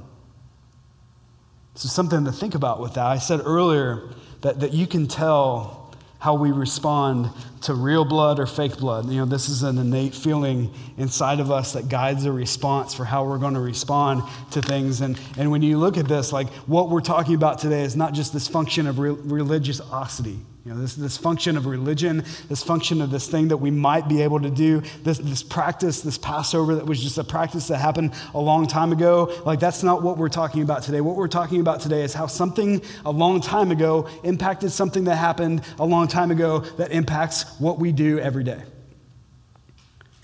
So, 1.76 1.90
something 1.90 2.24
to 2.26 2.32
think 2.32 2.56
about 2.56 2.80
with 2.80 2.94
that. 2.94 3.06
I 3.06 3.18
said 3.18 3.42
earlier 3.44 4.10
that, 4.42 4.60
that 4.62 4.74
you 4.74 4.88
can 4.88 5.08
tell 5.08 5.83
how 6.24 6.34
we 6.34 6.54
respond 6.54 7.30
to 7.60 7.74
real 7.74 8.06
blood 8.06 8.40
or 8.40 8.46
fake 8.46 8.78
blood. 8.78 9.10
You 9.10 9.18
know, 9.18 9.26
this 9.26 9.50
is 9.50 9.62
an 9.62 9.78
innate 9.78 10.16
feeling 10.16 10.74
inside 10.98 11.42
of 11.42 11.52
us 11.52 11.74
that 11.74 11.90
guides 11.90 12.24
a 12.24 12.32
response 12.32 12.94
for 12.94 13.04
how 13.04 13.26
we're 13.26 13.40
going 13.40 13.56
to 13.56 13.60
respond 13.60 14.24
to 14.52 14.62
things. 14.62 15.02
And, 15.02 15.20
and 15.38 15.52
when 15.52 15.62
you 15.62 15.78
look 15.78 15.98
at 15.98 16.08
this, 16.08 16.32
like 16.32 16.48
what 16.66 16.90
we're 16.90 17.02
talking 17.02 17.36
about 17.36 17.60
today 17.60 17.82
is 17.82 17.98
not 17.98 18.14
just 18.14 18.32
this 18.32 18.48
function 18.48 18.88
of 18.88 19.00
re- 19.00 19.10
religiosity. 19.10 20.40
You 20.66 20.74
know, 20.74 20.80
this, 20.80 20.96
this 20.96 21.18
function 21.18 21.58
of 21.58 21.66
religion, 21.66 22.24
this 22.48 22.64
function 22.64 23.02
of 23.02 23.12
this 23.12 23.28
thing 23.28 23.50
that 23.50 23.58
we 23.58 23.70
might 23.70 24.08
be 24.08 24.22
able 24.22 24.40
to 24.40 24.50
do, 24.50 24.82
this, 25.04 25.18
this 25.18 25.44
practice, 25.44 26.00
this 26.00 26.18
Passover 26.18 26.76
that 26.76 26.86
was 26.86 27.04
just 27.04 27.18
a 27.18 27.24
practice 27.24 27.68
that 27.68 27.80
happened 27.80 28.14
a 28.34 28.40
long 28.40 28.66
time 28.66 28.94
ago, 28.94 29.34
like 29.46 29.60
that's 29.60 29.84
not 29.84 30.02
what 30.02 30.18
we're 30.18 30.30
talking 30.30 30.62
about 30.62 30.82
today. 30.82 31.02
What 31.02 31.18
we're 31.18 31.28
talking 31.28 31.60
about 31.60 31.82
today 31.82 32.02
is 32.04 32.14
how 32.14 32.28
something 32.28 32.82
a 33.04 33.12
long 33.12 33.42
time 33.42 33.72
ago 33.72 34.08
impacted 34.24 34.72
something 34.72 35.04
that 35.04 35.18
happened 35.18 35.64
a 35.80 35.86
long 35.86 36.08
time 36.08 36.32
ago 36.32 36.60
that 36.78 36.94
impacts 36.94 37.60
what 37.60 37.78
we 37.78 37.92
do 37.92 38.20
every 38.20 38.46
day. 38.46 38.62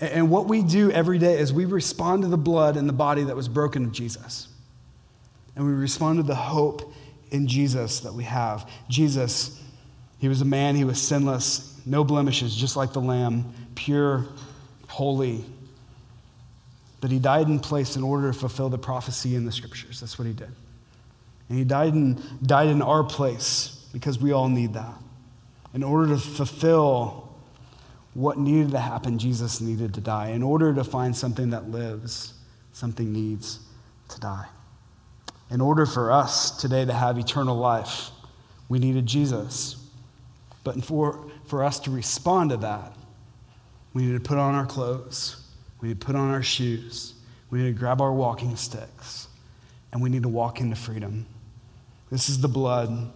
And 0.00 0.30
what 0.30 0.48
we 0.48 0.62
do 0.62 0.90
every 0.90 1.18
day 1.18 1.38
is 1.38 1.52
we 1.52 1.66
respond 1.66 2.22
to 2.22 2.28
the 2.28 2.38
blood 2.38 2.78
and 2.78 2.88
the 2.88 2.94
body 2.94 3.24
that 3.24 3.36
was 3.36 3.46
broken 3.46 3.84
of 3.84 3.92
Jesus. 3.92 4.48
And 5.54 5.66
we 5.66 5.72
respond 5.72 6.16
to 6.16 6.22
the 6.22 6.34
hope 6.34 6.94
in 7.30 7.46
Jesus 7.46 8.00
that 8.00 8.14
we 8.14 8.24
have. 8.24 8.66
Jesus 8.88 9.60
he 10.20 10.28
was 10.28 10.42
a 10.42 10.44
man, 10.44 10.76
he 10.76 10.84
was 10.84 11.00
sinless, 11.00 11.80
no 11.86 12.04
blemishes, 12.04 12.54
just 12.54 12.76
like 12.76 12.92
the 12.92 13.00
lamb, 13.00 13.52
pure, 13.74 14.26
holy. 14.86 15.44
But 17.00 17.10
he 17.10 17.18
died 17.18 17.48
in 17.48 17.58
place 17.58 17.96
in 17.96 18.02
order 18.02 18.30
to 18.30 18.38
fulfill 18.38 18.68
the 18.68 18.78
prophecy 18.78 19.34
in 19.34 19.46
the 19.46 19.52
scriptures. 19.52 20.00
That's 20.00 20.18
what 20.18 20.26
he 20.26 20.34
did. 20.34 20.50
And 21.48 21.58
he 21.58 21.64
died 21.64 21.94
in, 21.94 22.22
died 22.42 22.68
in 22.68 22.82
our 22.82 23.02
place 23.02 23.86
because 23.94 24.18
we 24.18 24.32
all 24.32 24.48
need 24.48 24.74
that. 24.74 24.94
In 25.72 25.82
order 25.82 26.08
to 26.08 26.18
fulfill 26.18 27.34
what 28.12 28.38
needed 28.38 28.72
to 28.72 28.78
happen, 28.78 29.18
Jesus 29.18 29.60
needed 29.60 29.94
to 29.94 30.00
die. 30.02 30.28
In 30.28 30.42
order 30.42 30.74
to 30.74 30.84
find 30.84 31.16
something 31.16 31.50
that 31.50 31.70
lives, 31.70 32.34
something 32.74 33.10
needs 33.10 33.60
to 34.10 34.20
die. 34.20 34.46
In 35.50 35.62
order 35.62 35.86
for 35.86 36.12
us 36.12 36.60
today 36.60 36.84
to 36.84 36.92
have 36.92 37.18
eternal 37.18 37.56
life, 37.56 38.10
we 38.68 38.78
needed 38.78 39.06
Jesus. 39.06 39.79
But 40.62 40.84
for, 40.84 41.30
for 41.46 41.64
us 41.64 41.80
to 41.80 41.90
respond 41.90 42.50
to 42.50 42.56
that, 42.58 42.94
we 43.94 44.04
need 44.04 44.14
to 44.14 44.20
put 44.20 44.38
on 44.38 44.54
our 44.54 44.66
clothes, 44.66 45.46
we 45.80 45.88
need 45.88 46.00
to 46.00 46.06
put 46.06 46.16
on 46.16 46.30
our 46.30 46.42
shoes, 46.42 47.14
we 47.50 47.60
need 47.60 47.74
to 47.74 47.78
grab 47.78 48.00
our 48.00 48.12
walking 48.12 48.56
sticks, 48.56 49.28
and 49.92 50.02
we 50.02 50.10
need 50.10 50.22
to 50.22 50.28
walk 50.28 50.60
into 50.60 50.76
freedom. 50.76 51.26
This 52.10 52.28
is 52.28 52.40
the 52.40 52.48
blood, 52.48 53.10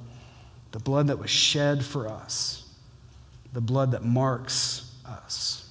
the 0.72 0.78
blood 0.78 1.08
that 1.08 1.18
was 1.18 1.30
shed 1.30 1.84
for 1.84 2.08
us, 2.08 2.68
the 3.52 3.60
blood 3.60 3.92
that 3.92 4.04
marks 4.04 4.92
us, 5.06 5.70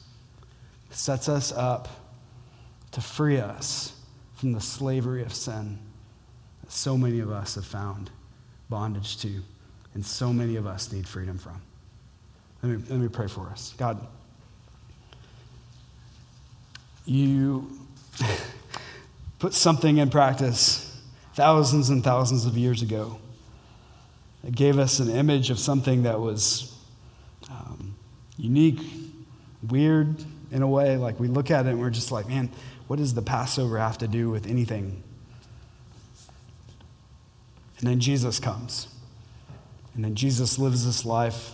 sets 0.89 1.27
us 1.27 1.51
up 1.51 1.89
to 2.91 3.01
free 3.01 3.39
us 3.39 3.93
from 4.36 4.53
the 4.53 4.62
slavery 4.62 5.23
of 5.23 5.33
sin 5.33 5.79
that 6.62 6.71
so 6.71 6.97
many 6.97 7.19
of 7.19 7.31
us 7.31 7.55
have 7.55 7.65
found 7.65 8.12
bondage 8.69 9.17
to, 9.17 9.41
and 9.93 10.06
so 10.06 10.34
many 10.34 10.56
of 10.56 10.65
us 10.65 10.91
need 10.91 11.08
freedom 11.08 11.38
from. 11.38 11.62
Let 12.62 12.69
me, 12.71 12.84
let 12.89 12.99
me 12.99 13.08
pray 13.08 13.27
for 13.27 13.47
us. 13.49 13.73
God, 13.77 14.06
you 17.06 17.69
put 19.39 19.53
something 19.53 19.97
in 19.97 20.10
practice 20.10 21.01
thousands 21.34 21.89
and 21.89 22.03
thousands 22.03 22.45
of 22.45 22.58
years 22.58 22.82
ago 22.82 23.19
that 24.43 24.56
gave 24.56 24.79
us 24.79 24.99
an 24.99 25.10
image 25.10 25.49
of 25.49 25.60
something 25.60 26.03
that 26.03 26.19
was 26.19 26.73
um, 27.49 27.95
unique, 28.38 28.79
weird 29.69 30.23
in 30.51 30.62
a 30.62 30.67
way. 30.67 30.97
Like 30.97 31.19
we 31.19 31.27
look 31.27 31.51
at 31.51 31.65
it 31.65 31.69
and 31.69 31.79
we're 31.79 31.89
just 31.89 32.12
like, 32.12 32.27
man, 32.27 32.49
what 32.88 32.97
does 32.97 33.13
the 33.13 33.21
Passover 33.21 33.77
have 33.77 33.97
to 33.99 34.08
do 34.08 34.29
with 34.29 34.47
anything? 34.47 35.03
And 37.79 37.88
then 37.88 37.99
Jesus 37.99 38.39
comes. 38.39 38.92
And 39.95 40.03
then 40.03 40.15
Jesus 40.15 40.58
lives 40.58 40.86
this 40.86 41.06
life. 41.06 41.51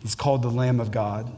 He's 0.00 0.14
called 0.14 0.42
the 0.42 0.50
Lamb 0.50 0.80
of 0.80 0.90
God. 0.90 1.30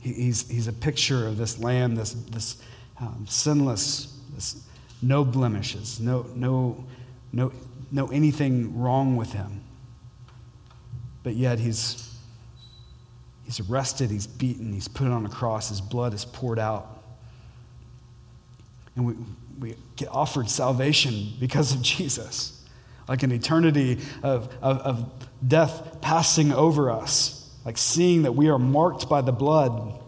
He, 0.00 0.12
he's, 0.12 0.48
he's 0.48 0.66
a 0.66 0.72
picture 0.72 1.26
of 1.26 1.36
this 1.36 1.58
Lamb, 1.58 1.94
this, 1.94 2.12
this 2.12 2.60
um, 3.00 3.26
sinless, 3.28 4.18
this 4.34 4.64
no 5.02 5.24
blemishes, 5.24 6.00
no, 6.00 6.26
no, 6.34 6.84
no, 7.32 7.52
no 7.90 8.06
anything 8.08 8.78
wrong 8.78 9.16
with 9.16 9.32
him. 9.32 9.62
But 11.22 11.34
yet 11.34 11.58
he's, 11.58 12.14
he's 13.44 13.60
arrested, 13.60 14.10
he's 14.10 14.26
beaten, 14.26 14.72
he's 14.72 14.88
put 14.88 15.08
on 15.08 15.24
a 15.26 15.28
cross, 15.28 15.68
his 15.68 15.80
blood 15.80 16.14
is 16.14 16.24
poured 16.24 16.58
out. 16.58 17.02
And 18.96 19.06
we, 19.06 19.14
we 19.58 19.76
get 19.96 20.08
offered 20.08 20.50
salvation 20.50 21.28
because 21.38 21.74
of 21.74 21.82
Jesus, 21.82 22.59
like 23.10 23.24
an 23.24 23.32
eternity 23.32 23.98
of, 24.22 24.54
of, 24.62 24.78
of 24.78 25.12
death 25.46 26.00
passing 26.00 26.52
over 26.52 26.92
us, 26.92 27.52
like 27.64 27.76
seeing 27.76 28.22
that 28.22 28.36
we 28.36 28.48
are 28.48 28.58
marked 28.58 29.08
by 29.08 29.20
the 29.20 29.32
blood 29.32 30.00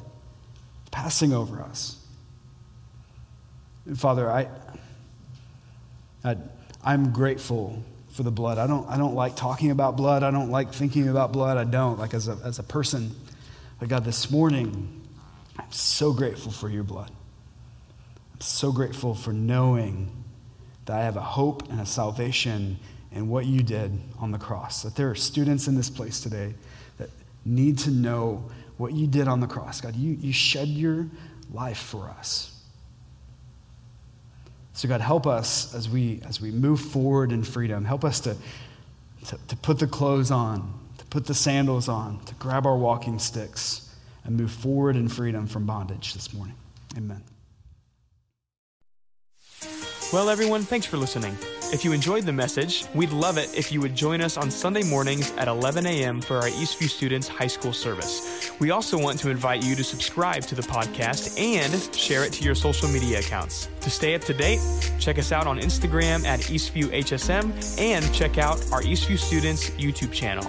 passing 0.92 1.32
over 1.32 1.60
us. 1.62 1.98
And 3.86 3.98
Father, 3.98 4.30
I, 4.30 4.46
I, 6.22 6.36
I'm 6.84 7.12
grateful 7.12 7.82
for 8.12 8.22
the 8.22 8.30
blood. 8.30 8.58
I 8.58 8.68
don't, 8.68 8.88
I 8.88 8.96
don't 8.96 9.16
like 9.16 9.34
talking 9.34 9.72
about 9.72 9.96
blood. 9.96 10.22
I 10.22 10.30
don't 10.30 10.50
like 10.50 10.72
thinking 10.72 11.08
about 11.08 11.32
blood. 11.32 11.56
I 11.56 11.64
don't, 11.64 11.98
like 11.98 12.14
as 12.14 12.28
a, 12.28 12.38
as 12.44 12.60
a 12.60 12.62
person. 12.62 13.10
But 13.80 13.88
God, 13.88 14.04
this 14.04 14.30
morning, 14.30 15.02
I'm 15.58 15.72
so 15.72 16.12
grateful 16.12 16.52
for 16.52 16.68
your 16.68 16.84
blood. 16.84 17.10
I'm 18.32 18.40
so 18.40 18.70
grateful 18.70 19.16
for 19.16 19.32
knowing 19.32 20.22
that 20.84 21.00
I 21.00 21.02
have 21.02 21.16
a 21.16 21.20
hope 21.20 21.68
and 21.68 21.80
a 21.80 21.86
salvation 21.86 22.78
in 23.14 23.28
what 23.28 23.46
you 23.46 23.62
did 23.62 23.98
on 24.18 24.30
the 24.30 24.38
cross. 24.38 24.82
That 24.82 24.96
there 24.96 25.10
are 25.10 25.14
students 25.14 25.68
in 25.68 25.74
this 25.74 25.90
place 25.90 26.20
today 26.20 26.54
that 26.98 27.10
need 27.44 27.78
to 27.78 27.90
know 27.90 28.44
what 28.76 28.92
you 28.92 29.06
did 29.06 29.28
on 29.28 29.40
the 29.40 29.46
cross. 29.46 29.80
God, 29.80 29.94
you, 29.94 30.12
you 30.20 30.32
shed 30.32 30.68
your 30.68 31.08
life 31.52 31.78
for 31.78 32.08
us. 32.08 32.48
So, 34.74 34.88
God, 34.88 35.00
help 35.00 35.26
us 35.26 35.74
as 35.74 35.88
we, 35.88 36.20
as 36.26 36.40
we 36.40 36.50
move 36.50 36.80
forward 36.80 37.30
in 37.30 37.44
freedom. 37.44 37.84
Help 37.84 38.04
us 38.04 38.20
to, 38.20 38.36
to, 39.26 39.38
to 39.48 39.56
put 39.56 39.78
the 39.78 39.86
clothes 39.86 40.30
on, 40.30 40.72
to 40.98 41.04
put 41.06 41.26
the 41.26 41.34
sandals 41.34 41.88
on, 41.88 42.20
to 42.24 42.34
grab 42.36 42.66
our 42.66 42.76
walking 42.76 43.18
sticks 43.18 43.94
and 44.24 44.36
move 44.36 44.50
forward 44.50 44.96
in 44.96 45.08
freedom 45.08 45.46
from 45.46 45.66
bondage 45.66 46.14
this 46.14 46.32
morning. 46.32 46.54
Amen. 46.96 47.22
Well, 50.12 50.28
everyone, 50.28 50.60
thanks 50.60 50.84
for 50.84 50.98
listening. 50.98 51.38
If 51.72 51.86
you 51.86 51.92
enjoyed 51.92 52.24
the 52.24 52.34
message, 52.34 52.84
we'd 52.94 53.12
love 53.12 53.38
it 53.38 53.56
if 53.56 53.72
you 53.72 53.80
would 53.80 53.94
join 53.94 54.20
us 54.20 54.36
on 54.36 54.50
Sunday 54.50 54.82
mornings 54.82 55.32
at 55.38 55.48
11 55.48 55.86
a.m. 55.86 56.20
for 56.20 56.36
our 56.36 56.48
Eastview 56.48 56.90
Students 56.90 57.26
High 57.26 57.46
School 57.46 57.72
service. 57.72 58.52
We 58.60 58.72
also 58.72 58.98
want 58.98 59.18
to 59.20 59.30
invite 59.30 59.64
you 59.64 59.74
to 59.74 59.82
subscribe 59.82 60.42
to 60.42 60.54
the 60.54 60.60
podcast 60.60 61.40
and 61.40 61.96
share 61.96 62.24
it 62.24 62.32
to 62.34 62.44
your 62.44 62.54
social 62.54 62.90
media 62.90 63.20
accounts. 63.20 63.70
To 63.80 63.88
stay 63.88 64.14
up 64.14 64.20
to 64.24 64.34
date, 64.34 64.60
check 64.98 65.18
us 65.18 65.32
out 65.32 65.46
on 65.46 65.58
Instagram 65.58 66.26
at 66.26 66.40
Eastview 66.40 66.88
HSM 66.88 67.80
and 67.80 68.14
check 68.14 68.36
out 68.36 68.58
our 68.70 68.82
Eastview 68.82 69.16
Students 69.16 69.70
YouTube 69.70 70.12
channel. 70.12 70.44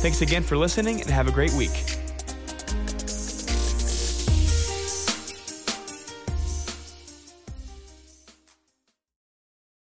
Thanks 0.00 0.22
again 0.22 0.44
for 0.44 0.56
listening 0.56 1.00
and 1.00 1.10
have 1.10 1.26
a 1.26 1.32
great 1.32 1.52
week. 1.54 2.07